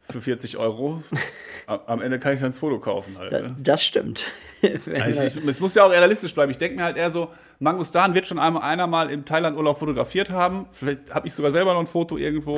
für 0.09 0.21
40 0.21 0.57
Euro. 0.57 1.03
Am- 1.67 2.01
Ende 2.01 2.21
kann 2.21 2.35
ich 2.35 2.41
dann 2.41 2.51
das 2.51 2.59
Foto 2.59 2.79
kaufen 2.79 3.17
halt. 3.19 3.33
Ne? 3.33 3.57
das 3.59 3.83
stimmt. 3.85 4.31
Also 4.63 4.93
ich, 5.25 5.37
ich, 5.37 5.45
es 5.49 5.59
muss 5.59 5.75
ja 5.75 5.83
auch 5.85 5.91
realistisch 5.91 6.33
bleiben. 6.33 6.53
Ich 6.53 6.59
denke 6.59 6.77
mir 6.77 6.85
halt 6.85 6.97
eher 6.97 7.11
so, 7.11 7.31
Mangostan 7.59 8.15
wird 8.15 8.29
schon 8.29 8.39
einmal 8.39 8.63
einer 8.63 8.87
mal 8.87 9.11
im 9.11 9.25
Thailand-Urlaub 9.25 9.77
fotografiert 9.77 10.31
haben. 10.31 10.67
Vielleicht 10.71 11.13
habe 11.13 11.27
ich 11.27 11.35
sogar 11.35 11.51
selber 11.51 11.73
noch 11.75 11.81
ein 11.81 11.89
Foto 11.89 12.17
irgendwo. 12.17 12.57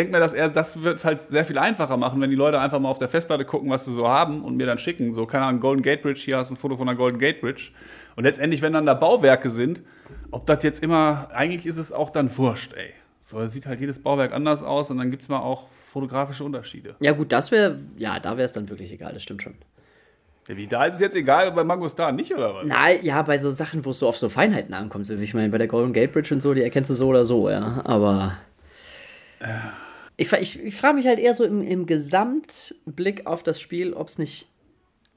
Denke 0.00 0.12
mir, 0.12 0.18
dass 0.18 0.32
er 0.32 0.48
das 0.48 0.82
wird 0.82 1.04
halt 1.04 1.20
sehr 1.20 1.44
viel 1.44 1.58
einfacher 1.58 1.98
machen, 1.98 2.22
wenn 2.22 2.30
die 2.30 2.36
Leute 2.36 2.58
einfach 2.58 2.80
mal 2.80 2.88
auf 2.88 2.98
der 2.98 3.08
Festplatte 3.08 3.44
gucken, 3.44 3.68
was 3.68 3.84
sie 3.84 3.92
so 3.92 4.08
haben 4.08 4.42
und 4.42 4.56
mir 4.56 4.64
dann 4.64 4.78
schicken. 4.78 5.12
So, 5.12 5.26
keine 5.26 5.44
Ahnung, 5.44 5.60
Golden 5.60 5.82
Gate 5.82 6.00
Bridge, 6.00 6.22
hier 6.24 6.38
hast 6.38 6.48
du 6.48 6.54
ein 6.54 6.56
Foto 6.56 6.78
von 6.78 6.86
der 6.86 6.96
Golden 6.96 7.18
Gate 7.18 7.42
Bridge. 7.42 7.68
Und 8.16 8.24
letztendlich, 8.24 8.62
wenn 8.62 8.72
dann 8.72 8.86
da 8.86 8.94
Bauwerke 8.94 9.50
sind, 9.50 9.82
ob 10.30 10.46
das 10.46 10.62
jetzt 10.62 10.82
immer, 10.82 11.28
eigentlich 11.34 11.66
ist 11.66 11.76
es 11.76 11.92
auch 11.92 12.08
dann 12.08 12.34
wurscht, 12.34 12.72
ey. 12.72 12.94
So, 13.20 13.38
da 13.38 13.48
sieht 13.48 13.66
halt 13.66 13.78
jedes 13.78 14.02
Bauwerk 14.02 14.32
anders 14.32 14.62
aus 14.62 14.90
und 14.90 14.96
dann 14.96 15.10
gibt 15.10 15.20
es 15.20 15.28
mal 15.28 15.40
auch 15.40 15.68
fotografische 15.92 16.44
Unterschiede. 16.44 16.96
ja, 17.00 17.12
gut, 17.12 17.30
das 17.30 17.50
wäre, 17.50 17.78
ja, 17.98 18.18
da 18.20 18.38
wäre 18.38 18.46
es 18.46 18.52
dann 18.52 18.70
wirklich 18.70 18.90
egal, 18.90 19.12
das 19.12 19.22
stimmt 19.22 19.42
schon. 19.42 19.54
Ja, 20.48 20.56
wie, 20.56 20.66
da 20.66 20.86
ist 20.86 20.94
es 20.94 21.00
jetzt 21.00 21.14
egal, 21.14 21.52
bei 21.52 21.62
Mangostan 21.62 22.16
nicht, 22.16 22.34
oder 22.34 22.54
was? 22.54 22.62
Na, 22.64 22.90
ja, 22.90 23.20
bei 23.20 23.38
so 23.38 23.50
Sachen, 23.50 23.84
wo 23.84 23.90
es 23.90 23.98
so 23.98 24.08
auf 24.08 24.16
so 24.16 24.30
Feinheiten 24.30 24.72
ankommt. 24.72 25.10
Ich 25.10 25.34
meine, 25.34 25.50
bei 25.50 25.58
der 25.58 25.66
Golden 25.66 25.92
Gate 25.92 26.10
Bridge 26.10 26.32
und 26.32 26.40
so, 26.40 26.54
die 26.54 26.62
erkennst 26.62 26.88
du 26.88 26.94
so 26.94 27.08
oder 27.08 27.26
so, 27.26 27.50
ja. 27.50 27.82
Aber. 27.84 28.38
Ich, 30.20 30.32
ich, 30.32 30.62
ich 30.62 30.74
frage 30.76 30.96
mich 30.96 31.06
halt 31.06 31.18
eher 31.18 31.32
so 31.34 31.44
im, 31.44 31.62
im 31.66 31.86
Gesamtblick 31.86 33.26
auf 33.26 33.42
das 33.42 33.60
Spiel, 33.60 33.94
ob 33.94 34.08
es 34.08 34.18
nicht 34.18 34.48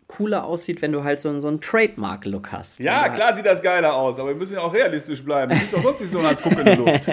cooler 0.08 0.46
aussieht, 0.46 0.82
wenn 0.82 0.92
du 0.92 1.04
halt 1.04 1.20
so, 1.20 1.30
einen- 1.30 1.42
so 1.42 1.48
einen 1.48 1.60
Trademark-Look 1.60 2.52
hast. 2.52 2.80
Ja, 2.80 3.10
du 3.10 3.16
klar 3.16 3.34
sieht 3.36 3.46
das 3.46 3.62
geiler 3.62 3.94
aus, 3.96 4.20
aber 4.20 4.30
wir 4.30 4.36
müssen 4.36 4.54
ja 4.54 4.60
auch 4.62 4.74
realistisch 4.74 5.24
bleiben. 5.24 5.52
Du 5.54 5.60
bist 5.60 5.74
doch 5.74 5.82
sonst 5.82 6.02
nicht 6.02 6.12
so 6.12 6.20
als 6.20 6.42
Guck 6.42 6.58
in 6.60 6.66
die 6.66 6.72
Luft. 6.74 7.04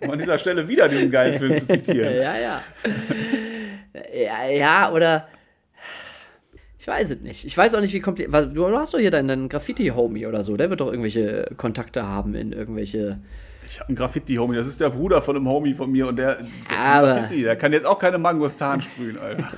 Um 0.00 0.12
an 0.12 0.18
dieser 0.20 0.38
Stelle 0.38 0.66
wieder 0.68 0.88
diesen 0.88 1.10
geilen 1.10 1.38
Film 1.38 1.54
zu 1.58 1.66
zitieren. 1.66 2.14
Ja, 2.14 2.38
ja. 2.38 2.62
ja, 4.14 4.46
ja, 4.48 4.92
oder. 4.92 5.28
Ich 6.78 6.86
weiß 6.86 7.10
es 7.10 7.20
nicht. 7.20 7.44
Ich 7.44 7.56
weiß 7.58 7.74
auch 7.74 7.80
nicht, 7.82 7.92
wie 7.92 8.00
kompliziert. 8.00 8.56
Du 8.56 8.66
hast 8.78 8.94
doch 8.94 8.98
hier 9.00 9.10
deinen, 9.10 9.28
deinen 9.28 9.48
Graffiti-Homie 9.50 10.26
oder 10.26 10.44
so. 10.44 10.56
Der 10.56 10.70
wird 10.70 10.80
doch 10.80 10.86
irgendwelche 10.88 11.50
Kontakte 11.58 12.06
haben 12.06 12.34
in 12.34 12.52
irgendwelche. 12.52 13.18
Ich 13.68 13.78
habe 13.80 13.88
einen 13.88 13.96
Graffiti-Homie, 13.96 14.56
das 14.56 14.66
ist 14.66 14.80
der 14.80 14.90
Bruder 14.90 15.20
von 15.20 15.36
einem 15.36 15.46
Homie 15.48 15.74
von 15.74 15.90
mir 15.90 16.08
und 16.08 16.16
der, 16.16 16.36
der 16.36 16.46
Aber- 16.78 17.14
Graffiti, 17.14 17.42
der 17.42 17.56
kann 17.56 17.72
jetzt 17.72 17.84
auch 17.86 17.98
keine 17.98 18.18
Mangostan 18.18 18.80
sprühen, 18.82 19.18
Alter. 19.18 19.48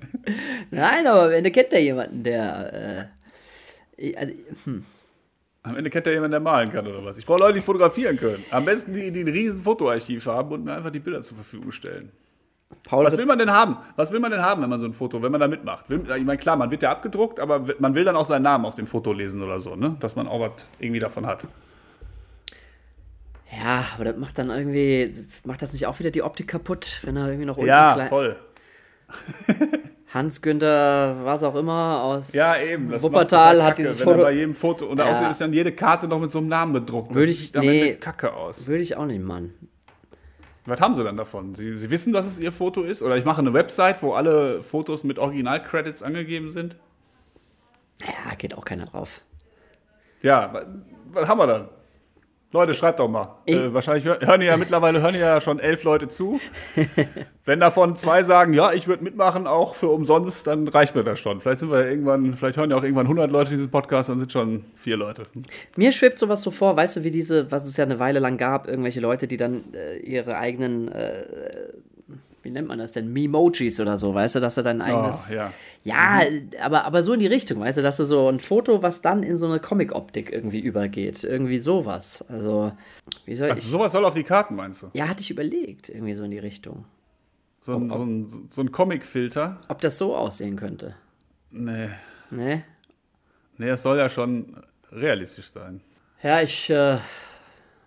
Nein, 0.70 1.06
aber 1.06 1.24
am 1.24 1.30
Ende 1.30 1.50
kennt 1.50 1.72
der 1.72 1.82
jemanden, 1.82 2.22
der. 2.24 3.08
Äh, 3.96 4.14
also, 4.16 4.32
Am 5.62 5.76
Ende 5.76 5.90
kennt 5.90 6.06
er 6.06 6.12
jemanden, 6.12 6.32
der 6.32 6.40
malen 6.40 6.70
kann 6.70 6.86
oder 6.86 7.04
was. 7.04 7.16
Ich 7.18 7.24
brauche 7.26 7.40
Leute, 7.40 7.54
die 7.54 7.60
fotografieren 7.60 8.16
können. 8.18 8.44
Am 8.50 8.64
besten 8.64 8.92
die, 8.92 9.10
die 9.10 9.20
ein 9.22 9.28
riesen 9.28 9.62
Fotoarchiv 9.62 10.26
haben 10.26 10.50
und 10.52 10.64
mir 10.64 10.74
einfach 10.74 10.90
die 10.90 10.98
Bilder 10.98 11.22
zur 11.22 11.36
Verfügung 11.36 11.72
stellen. 11.72 12.10
Paul 12.82 13.04
Was 13.04 13.16
will 13.16 13.26
man 13.26 13.38
denn 13.38 13.50
haben? 13.52 13.76
Was 13.94 14.12
will 14.12 14.18
man 14.20 14.32
denn 14.32 14.42
haben, 14.42 14.60
wenn 14.62 14.68
man 14.70 14.80
so 14.80 14.86
ein 14.86 14.92
Foto, 14.92 15.22
wenn 15.22 15.30
man 15.32 15.40
da 15.40 15.48
mitmacht? 15.48 15.88
Will, 15.88 16.00
ich 16.00 16.24
meine, 16.24 16.36
klar, 16.38 16.56
man 16.56 16.70
wird 16.70 16.82
ja 16.82 16.90
abgedruckt, 16.90 17.38
aber 17.40 17.64
man 17.78 17.94
will 17.94 18.04
dann 18.04 18.16
auch 18.16 18.24
seinen 18.24 18.42
Namen 18.42 18.64
auf 18.66 18.74
dem 18.74 18.86
Foto 18.88 19.12
lesen 19.12 19.40
oder 19.42 19.60
so, 19.60 19.76
ne? 19.76 19.96
Dass 20.00 20.16
man 20.16 20.26
auch 20.26 20.40
was 20.40 20.66
irgendwie 20.80 20.98
davon 21.00 21.26
hat. 21.26 21.46
Ja, 23.50 23.84
aber 23.94 24.04
das 24.04 24.16
macht 24.16 24.38
dann 24.38 24.50
irgendwie. 24.50 25.12
Macht 25.44 25.62
das 25.62 25.72
nicht 25.72 25.86
auch 25.86 25.98
wieder 25.98 26.10
die 26.10 26.22
Optik 26.22 26.48
kaputt, 26.48 27.00
wenn 27.04 27.16
er 27.16 27.26
irgendwie 27.28 27.46
noch 27.46 27.56
unten 27.56 27.68
Ja, 27.68 27.94
klein- 27.94 28.08
voll. 28.08 28.36
Hans 30.12 30.40
Günther, 30.40 31.16
was 31.24 31.42
auch 31.44 31.54
immer, 31.56 32.02
aus 32.02 32.32
Ja, 32.32 32.54
eben. 32.70 32.90
Das 32.90 33.02
Wuppertal 33.02 33.62
hat 33.62 33.78
dieses 33.78 34.00
Foto. 34.00 34.22
bei 34.22 34.32
jedem 34.32 34.54
Foto 34.54 34.86
und 34.86 34.98
Ja. 34.98 35.06
außerdem 35.10 35.30
ist 35.30 35.40
dann 35.40 35.52
jede 35.52 35.72
Karte 35.72 36.08
noch 36.08 36.18
mit 36.20 36.30
so 36.30 36.38
einem 36.38 36.48
Namen 36.48 36.72
bedruckt. 36.72 37.08
Würde 37.14 37.28
das 37.28 37.30
ich- 37.38 37.52
sieht 37.52 37.60
nee. 37.60 37.94
Kacke 37.96 38.32
aus. 38.32 38.66
Würde 38.66 38.82
ich 38.82 38.96
auch 38.96 39.04
nicht 39.06 39.20
machen. 39.20 39.52
Was 40.64 40.80
haben 40.80 40.94
sie 40.96 41.04
dann 41.04 41.16
davon? 41.16 41.54
Sie, 41.54 41.76
sie 41.76 41.90
wissen, 41.90 42.12
dass 42.12 42.26
es 42.26 42.40
ihr 42.40 42.50
Foto 42.50 42.82
ist? 42.82 43.02
Oder 43.02 43.16
ich 43.16 43.24
mache 43.24 43.40
eine 43.40 43.52
Website, 43.52 44.02
wo 44.02 44.14
alle 44.14 44.62
Fotos 44.62 45.04
mit 45.04 45.18
Original-Credits 45.18 46.02
angegeben 46.02 46.50
sind? 46.50 46.76
Ja, 48.00 48.34
geht 48.36 48.54
auch 48.56 48.64
keiner 48.64 48.86
drauf. 48.86 49.22
Ja, 50.22 50.52
wa- 50.52 50.66
was 51.12 51.28
haben 51.28 51.38
wir 51.38 51.46
dann? 51.46 51.68
Leute, 52.56 52.74
schreibt 52.74 52.98
doch 52.98 53.08
mal. 53.08 53.36
Äh, 53.46 53.72
wahrscheinlich 53.72 54.04
hör- 54.04 54.18
hören 54.20 54.42
ja 54.42 54.56
mittlerweile 54.56 55.00
hören 55.00 55.14
ja 55.14 55.40
schon 55.40 55.58
elf 55.60 55.84
Leute 55.84 56.08
zu. 56.08 56.40
Wenn 57.44 57.60
davon 57.60 57.96
zwei 57.96 58.22
sagen, 58.24 58.52
ja, 58.54 58.72
ich 58.72 58.88
würde 58.88 59.04
mitmachen, 59.04 59.46
auch 59.46 59.74
für 59.74 59.88
umsonst, 59.88 60.46
dann 60.46 60.66
reicht 60.68 60.94
mir 60.94 61.04
das 61.04 61.20
schon. 61.20 61.40
Vielleicht 61.40 61.60
sind 61.60 61.70
wir 61.70 61.80
ja 61.84 61.88
irgendwann, 61.90 62.34
vielleicht 62.34 62.56
hören 62.58 62.70
ja 62.70 62.76
auch 62.76 62.82
irgendwann 62.82 63.06
100 63.06 63.30
Leute 63.30 63.50
diesen 63.50 63.70
Podcast, 63.70 64.08
dann 64.08 64.18
sind 64.18 64.32
schon 64.32 64.64
vier 64.74 64.96
Leute. 64.96 65.26
Mir 65.76 65.92
schwebt 65.92 66.18
sowas 66.18 66.42
so 66.42 66.50
vor, 66.50 66.76
weißt 66.76 66.96
du, 66.96 67.04
wie 67.04 67.10
diese, 67.10 67.52
was 67.52 67.66
es 67.66 67.76
ja 67.76 67.84
eine 67.84 67.98
Weile 68.00 68.18
lang 68.18 68.36
gab, 68.38 68.66
irgendwelche 68.66 69.00
Leute, 69.00 69.26
die 69.28 69.36
dann 69.36 69.64
äh, 69.74 69.98
ihre 69.98 70.36
eigenen, 70.38 70.88
äh, 70.88 71.22
wie 72.46 72.50
nennt 72.52 72.68
man 72.68 72.78
das 72.78 72.92
denn, 72.92 73.12
Memojis 73.12 73.80
oder 73.80 73.98
so, 73.98 74.14
weißt 74.14 74.36
du, 74.36 74.40
dass 74.40 74.56
er 74.56 74.62
dein 74.62 74.80
eigenes. 74.80 75.30
Oh, 75.32 75.34
ja. 75.34 75.52
Ja, 75.82 76.20
aber, 76.62 76.84
aber 76.84 77.02
so 77.02 77.12
in 77.12 77.18
die 77.18 77.26
Richtung, 77.26 77.58
weißt 77.58 77.78
du, 77.78 77.82
dass 77.82 77.96
du 77.96 78.04
so 78.04 78.28
ein 78.28 78.38
Foto, 78.38 78.82
was 78.84 79.02
dann 79.02 79.24
in 79.24 79.36
so 79.36 79.46
eine 79.46 79.58
Comic-Optik 79.58 80.32
irgendwie 80.32 80.60
übergeht. 80.60 81.24
Irgendwie 81.24 81.58
sowas. 81.58 82.24
Also, 82.28 82.70
wie 83.24 83.34
soll 83.34 83.50
Also 83.50 83.62
ich. 83.62 83.68
sowas 83.68 83.90
soll 83.90 84.04
auf 84.04 84.14
die 84.14 84.22
Karten, 84.22 84.54
meinst 84.54 84.82
du? 84.82 84.90
Ja, 84.92 85.08
hatte 85.08 85.22
ich 85.22 85.30
überlegt, 85.32 85.88
irgendwie 85.88 86.14
so 86.14 86.22
in 86.22 86.30
die 86.30 86.38
Richtung. 86.38 86.84
So 87.60 87.74
ein, 87.76 87.88
so 87.88 88.04
ein, 88.04 88.48
so 88.50 88.60
ein 88.60 88.70
Comic-Filter? 88.70 89.58
Ob 89.66 89.80
das 89.80 89.98
so 89.98 90.14
aussehen 90.14 90.54
könnte. 90.54 90.94
Nee. 91.50 91.88
Ne? 92.30 92.62
Nee, 93.58 93.68
es 93.70 93.82
soll 93.82 93.98
ja 93.98 94.08
schon 94.08 94.62
realistisch 94.92 95.50
sein. 95.50 95.80
Ja, 96.22 96.40
ich. 96.42 96.70
Äh, 96.70 96.98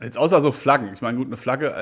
Jetzt 0.01 0.17
außer 0.17 0.39
so 0.41 0.51
Flaggen. 0.53 0.91
Ich 0.93 1.01
meine, 1.01 1.17
gut, 1.17 1.27
eine 1.27 1.35
Flagge. 1.37 1.73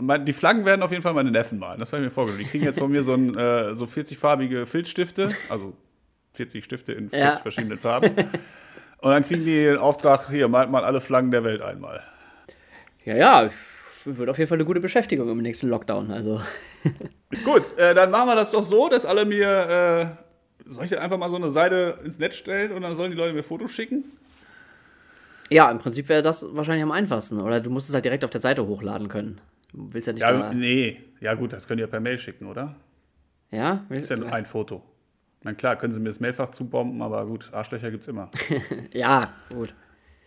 Äh, 0.00 0.20
die 0.24 0.32
Flaggen 0.32 0.64
werden 0.64 0.82
auf 0.82 0.90
jeden 0.90 1.02
Fall 1.02 1.12
meine 1.12 1.30
Neffen 1.30 1.58
malen. 1.58 1.78
Das 1.78 1.92
habe 1.92 2.02
ich 2.02 2.08
mir 2.08 2.10
vorgestellt. 2.14 2.46
Die 2.46 2.50
kriegen 2.50 2.64
jetzt 2.64 2.78
von 2.78 2.90
mir 2.90 3.02
so, 3.02 3.12
ein, 3.14 3.36
äh, 3.36 3.76
so 3.76 3.84
40-farbige 3.84 4.64
Filzstifte. 4.64 5.28
Also 5.50 5.74
40 6.32 6.64
Stifte 6.64 6.92
in 6.92 7.10
40 7.10 7.18
Ja. 7.20 7.36
verschiedenen 7.36 7.78
Farben. 7.78 8.10
Und 9.00 9.10
dann 9.10 9.22
kriegen 9.24 9.44
die 9.44 9.54
den 9.64 9.76
Auftrag, 9.78 10.28
hier, 10.30 10.48
malt 10.48 10.70
mal 10.70 10.84
alle 10.84 11.00
Flaggen 11.00 11.30
der 11.30 11.44
Welt 11.44 11.60
einmal. 11.62 12.02
ja, 13.04 13.14
ja, 13.16 13.50
wird 14.04 14.30
auf 14.30 14.38
jeden 14.38 14.48
Fall 14.48 14.56
eine 14.56 14.64
gute 14.64 14.80
Beschäftigung 14.80 15.28
im 15.28 15.38
nächsten 15.38 15.68
Lockdown. 15.68 16.10
Also. 16.10 16.40
Gut, 17.44 17.76
äh, 17.76 17.92
dann 17.94 18.10
machen 18.10 18.28
wir 18.28 18.34
das 18.36 18.52
doch 18.52 18.64
so, 18.64 18.88
dass 18.88 19.04
alle 19.04 19.24
mir. 19.26 20.16
Äh, 20.18 20.70
soll 20.70 20.84
ich 20.86 20.98
einfach 20.98 21.18
mal 21.18 21.28
so 21.30 21.36
eine 21.36 21.50
Seite 21.50 21.98
ins 22.04 22.18
Netz 22.18 22.36
stellen 22.36 22.72
und 22.72 22.82
dann 22.82 22.96
sollen 22.96 23.10
die 23.10 23.16
Leute 23.16 23.34
mir 23.34 23.42
Fotos 23.42 23.70
schicken? 23.72 24.04
Ja, 25.50 25.70
im 25.70 25.78
Prinzip 25.78 26.08
wäre 26.08 26.22
das 26.22 26.46
wahrscheinlich 26.54 26.82
am 26.82 26.90
einfachsten. 26.92 27.40
Oder 27.40 27.60
du 27.60 27.70
musst 27.70 27.88
es 27.88 27.94
halt 27.94 28.04
direkt 28.04 28.24
auf 28.24 28.30
der 28.30 28.40
Seite 28.40 28.66
hochladen 28.66 29.08
können. 29.08 29.40
Du 29.72 29.88
willst 29.92 30.06
ja 30.06 30.12
nicht 30.12 30.22
Ja, 30.22 30.32
da. 30.32 30.52
nee. 30.52 30.98
Ja, 31.20 31.34
gut, 31.34 31.52
das 31.52 31.66
könnt 31.66 31.80
ihr 31.80 31.86
per 31.86 32.00
Mail 32.00 32.18
schicken, 32.18 32.46
oder? 32.46 32.76
Ja? 33.50 33.84
Ist 33.90 34.10
ja 34.10 34.16
nur 34.16 34.32
ein 34.32 34.44
Foto. 34.46 34.82
Na 35.42 35.52
klar, 35.54 35.76
können 35.76 35.92
sie 35.92 36.00
mir 36.00 36.08
das 36.08 36.20
Mailfach 36.20 36.50
zubomben, 36.50 37.00
aber 37.02 37.24
gut, 37.26 37.48
Arschlöcher 37.52 37.90
gibt's 37.90 38.08
immer. 38.08 38.30
Ja, 38.92 39.32
gut. 39.50 39.72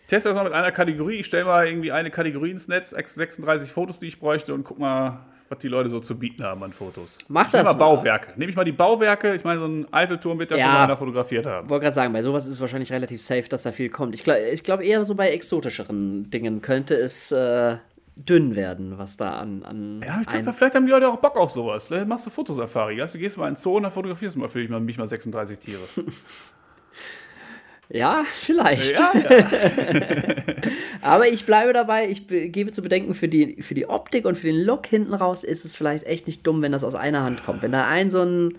teste 0.07 0.29
das 0.29 0.35
mal 0.35 0.43
mit 0.43 0.53
einer 0.53 0.71
Kategorie. 0.71 1.15
Ich 1.17 1.25
stelle 1.27 1.45
mal 1.45 1.67
irgendwie 1.67 1.91
eine 1.91 2.11
Kategorie 2.11 2.51
ins 2.51 2.67
Netz, 2.67 2.89
36 2.91 3.71
Fotos, 3.71 3.99
die 3.99 4.07
ich 4.07 4.19
bräuchte 4.19 4.53
und 4.53 4.63
guck 4.63 4.79
mal, 4.79 5.25
was 5.51 5.59
die 5.59 5.67
Leute 5.67 5.89
so 5.89 5.99
zu 5.99 6.17
bieten 6.17 6.43
haben 6.43 6.63
an 6.63 6.71
Fotos. 6.71 7.17
Mach 7.27 7.45
Ich 7.47 7.51
das 7.51 7.65
mal 7.65 7.73
mal. 7.73 7.79
Bauwerke. 7.79 8.31
Nehme 8.37 8.49
ich 8.51 8.55
mal 8.55 8.63
die 8.63 8.71
Bauwerke. 8.71 9.35
Ich 9.35 9.43
meine, 9.43 9.59
so 9.59 9.67
ein 9.67 9.93
Eiffelturm 9.93 10.39
wird 10.39 10.49
ja, 10.49 10.57
Ja. 10.57 10.63
schon 10.63 10.73
mal 10.73 10.83
einer 10.85 10.95
fotografiert 10.97 11.45
haben. 11.45 11.69
Wollte 11.69 11.83
gerade 11.83 11.95
sagen, 11.95 12.13
bei 12.13 12.23
sowas 12.23 12.45
ist 12.47 12.53
es 12.53 12.61
wahrscheinlich 12.61 12.91
relativ 12.93 13.21
safe, 13.21 13.47
dass 13.49 13.63
da 13.63 13.73
viel 13.73 13.89
kommt. 13.89 14.15
Ich 14.15 14.23
glaube 14.23 14.39
glaub 14.63 14.81
eher 14.81 15.03
so 15.03 15.13
bei 15.13 15.29
exotischeren 15.31 16.29
Dingen 16.29 16.61
könnte 16.61 16.95
es 16.95 17.33
äh, 17.33 17.75
dünn 18.15 18.55
werden, 18.55 18.97
was 18.97 19.17
da 19.17 19.31
an. 19.33 19.63
an 19.63 20.01
Ja, 20.07 20.21
glaub, 20.25 20.55
vielleicht 20.55 20.75
haben 20.75 20.85
die 20.85 20.91
Leute 20.91 21.09
auch 21.09 21.17
Bock 21.17 21.35
auf 21.35 21.51
sowas. 21.51 21.85
Vielleicht 21.87 22.07
machst 22.07 22.25
du 22.25 22.29
Fotosafari. 22.29 22.99
Weißt 23.01 23.15
du, 23.15 23.19
gehst 23.19 23.37
mal 23.37 23.49
in 23.49 23.55
den 23.55 23.59
Zoo 23.59 23.75
und 23.75 23.83
dann 23.83 23.91
fotografierst 23.91 24.37
du 24.37 24.39
mal 24.39 24.49
für 24.49 24.59
dich 24.59 24.69
mal, 24.69 24.79
mich 24.79 24.97
mal 24.97 25.07
36 25.07 25.59
Tiere. 25.59 25.81
Ja, 27.93 28.23
vielleicht. 28.25 28.97
Ja, 28.97 29.11
ja. 29.13 29.47
Aber 31.01 31.27
ich 31.27 31.45
bleibe 31.45 31.73
dabei, 31.73 32.09
ich 32.09 32.25
be 32.25 32.47
gebe 32.47 32.71
zu 32.71 32.81
bedenken, 32.81 33.13
für 33.13 33.27
die, 33.27 33.61
für 33.61 33.73
die 33.73 33.89
Optik 33.89 34.25
und 34.25 34.37
für 34.37 34.47
den 34.47 34.63
Look 34.63 34.87
hinten 34.87 35.13
raus 35.13 35.43
ist 35.43 35.65
es 35.65 35.75
vielleicht 35.75 36.05
echt 36.05 36.25
nicht 36.25 36.47
dumm, 36.47 36.61
wenn 36.61 36.71
das 36.71 36.83
aus 36.85 36.95
einer 36.95 37.23
Hand 37.23 37.43
kommt. 37.43 37.61
Wenn 37.61 37.73
da 37.73 37.87
ein 37.87 38.09
so 38.09 38.23
ein 38.23 38.57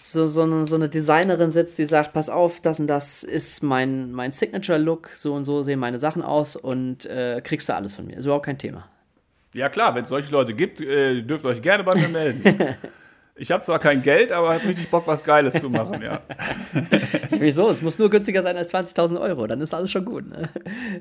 so, 0.00 0.26
so, 0.26 0.42
eine, 0.42 0.66
so 0.66 0.76
eine 0.76 0.90
Designerin 0.90 1.50
sitzt, 1.50 1.78
die 1.78 1.86
sagt, 1.86 2.12
pass 2.12 2.28
auf, 2.28 2.60
das 2.60 2.78
und 2.78 2.88
das 2.88 3.22
ist 3.22 3.62
mein, 3.62 4.12
mein 4.12 4.32
Signature-Look, 4.32 5.08
so 5.08 5.32
und 5.32 5.46
so 5.46 5.62
sehen 5.62 5.78
meine 5.78 5.98
Sachen 5.98 6.20
aus 6.20 6.56
und 6.56 7.06
äh, 7.06 7.40
kriegst 7.42 7.70
du 7.70 7.74
alles 7.74 7.94
von 7.94 8.06
mir. 8.06 8.18
Ist 8.18 8.26
überhaupt 8.26 8.44
kein 8.44 8.58
Thema. 8.58 8.86
ja 9.54 9.70
klar, 9.70 9.94
wenn 9.94 10.02
es 10.02 10.10
solche 10.10 10.30
Leute 10.30 10.52
gibt, 10.52 10.82
äh, 10.82 11.22
dürft 11.22 11.46
ihr 11.46 11.48
euch 11.48 11.62
gerne 11.62 11.84
bei 11.84 11.94
mir 11.94 12.08
melden. 12.08 12.76
Ich 13.36 13.50
habe 13.50 13.64
zwar 13.64 13.80
kein 13.80 14.02
Geld, 14.02 14.30
aber 14.30 14.54
habe 14.54 14.68
richtig 14.68 14.88
Bock, 14.90 15.08
was 15.08 15.24
Geiles 15.24 15.54
zu 15.60 15.68
machen, 15.68 16.00
ja. 16.02 16.22
Wieso? 17.30 17.68
Es 17.68 17.82
muss 17.82 17.98
nur 17.98 18.08
günstiger 18.08 18.42
sein 18.42 18.56
als 18.56 18.72
20.000 18.72 19.20
Euro, 19.20 19.48
dann 19.48 19.60
ist 19.60 19.74
alles 19.74 19.90
schon 19.90 20.04
gut. 20.04 20.28
Ne? 20.28 20.48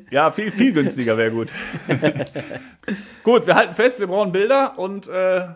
Ja, 0.09 0.31
viel, 0.31 0.51
viel 0.51 0.73
günstiger 0.73 1.15
wäre 1.15 1.29
gut. 1.29 1.49
gut, 3.23 3.45
wir 3.45 3.53
halten 3.53 3.75
fest, 3.75 3.99
wir 3.99 4.07
brauchen 4.07 4.31
Bilder 4.31 4.79
und 4.79 5.07
äh, 5.07 5.47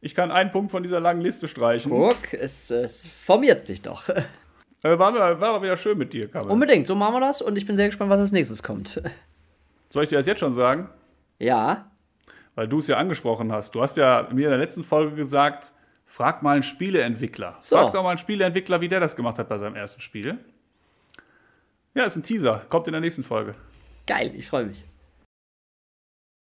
ich 0.00 0.16
kann 0.16 0.32
einen 0.32 0.50
Punkt 0.50 0.72
von 0.72 0.82
dieser 0.82 0.98
langen 0.98 1.20
Liste 1.20 1.46
streichen. 1.46 1.92
Guck, 1.92 2.34
es, 2.34 2.70
es 2.72 3.06
formiert 3.06 3.64
sich 3.64 3.80
doch. 3.82 4.08
Äh, 4.08 4.22
war, 4.82 4.98
war, 4.98 5.40
war 5.40 5.48
aber 5.50 5.62
wieder 5.62 5.76
schön 5.76 5.96
mit 5.96 6.12
dir, 6.12 6.28
Karin. 6.28 6.50
Unbedingt, 6.50 6.88
so 6.88 6.96
machen 6.96 7.14
wir 7.14 7.20
das 7.20 7.42
und 7.42 7.56
ich 7.56 7.64
bin 7.64 7.76
sehr 7.76 7.86
gespannt, 7.86 8.10
was 8.10 8.18
als 8.18 8.32
nächstes 8.32 8.64
kommt. 8.64 9.00
Soll 9.90 10.02
ich 10.02 10.08
dir 10.08 10.16
das 10.18 10.26
jetzt 10.26 10.40
schon 10.40 10.52
sagen? 10.52 10.88
Ja, 11.38 11.92
Weil 12.56 12.66
du 12.66 12.80
es 12.80 12.88
ja 12.88 12.96
angesprochen 12.96 13.52
hast. 13.52 13.74
Du 13.76 13.82
hast 13.82 13.96
ja 13.96 14.26
mir 14.32 14.46
in 14.46 14.50
der 14.50 14.58
letzten 14.58 14.82
Folge 14.82 15.14
gesagt, 15.14 15.72
frag 16.06 16.42
mal 16.42 16.54
einen 16.54 16.62
Spieleentwickler. 16.62 17.56
So. 17.60 17.76
Frag 17.76 17.92
doch 17.92 18.02
mal 18.02 18.10
einen 18.10 18.18
Spieleentwickler, 18.18 18.80
wie 18.80 18.88
der 18.88 19.00
das 19.00 19.14
gemacht 19.16 19.38
hat 19.38 19.48
bei 19.48 19.58
seinem 19.58 19.76
ersten 19.76 20.00
Spiel. 20.00 20.38
Ja, 21.94 22.04
ist 22.04 22.16
ein 22.16 22.22
Teaser. 22.22 22.62
Kommt 22.68 22.86
in 22.86 22.92
der 22.92 23.00
nächsten 23.00 23.22
Folge. 23.22 23.54
geil, 24.06 24.32
ich 24.34 24.46
freue 24.48 24.66
mich. 24.66 24.84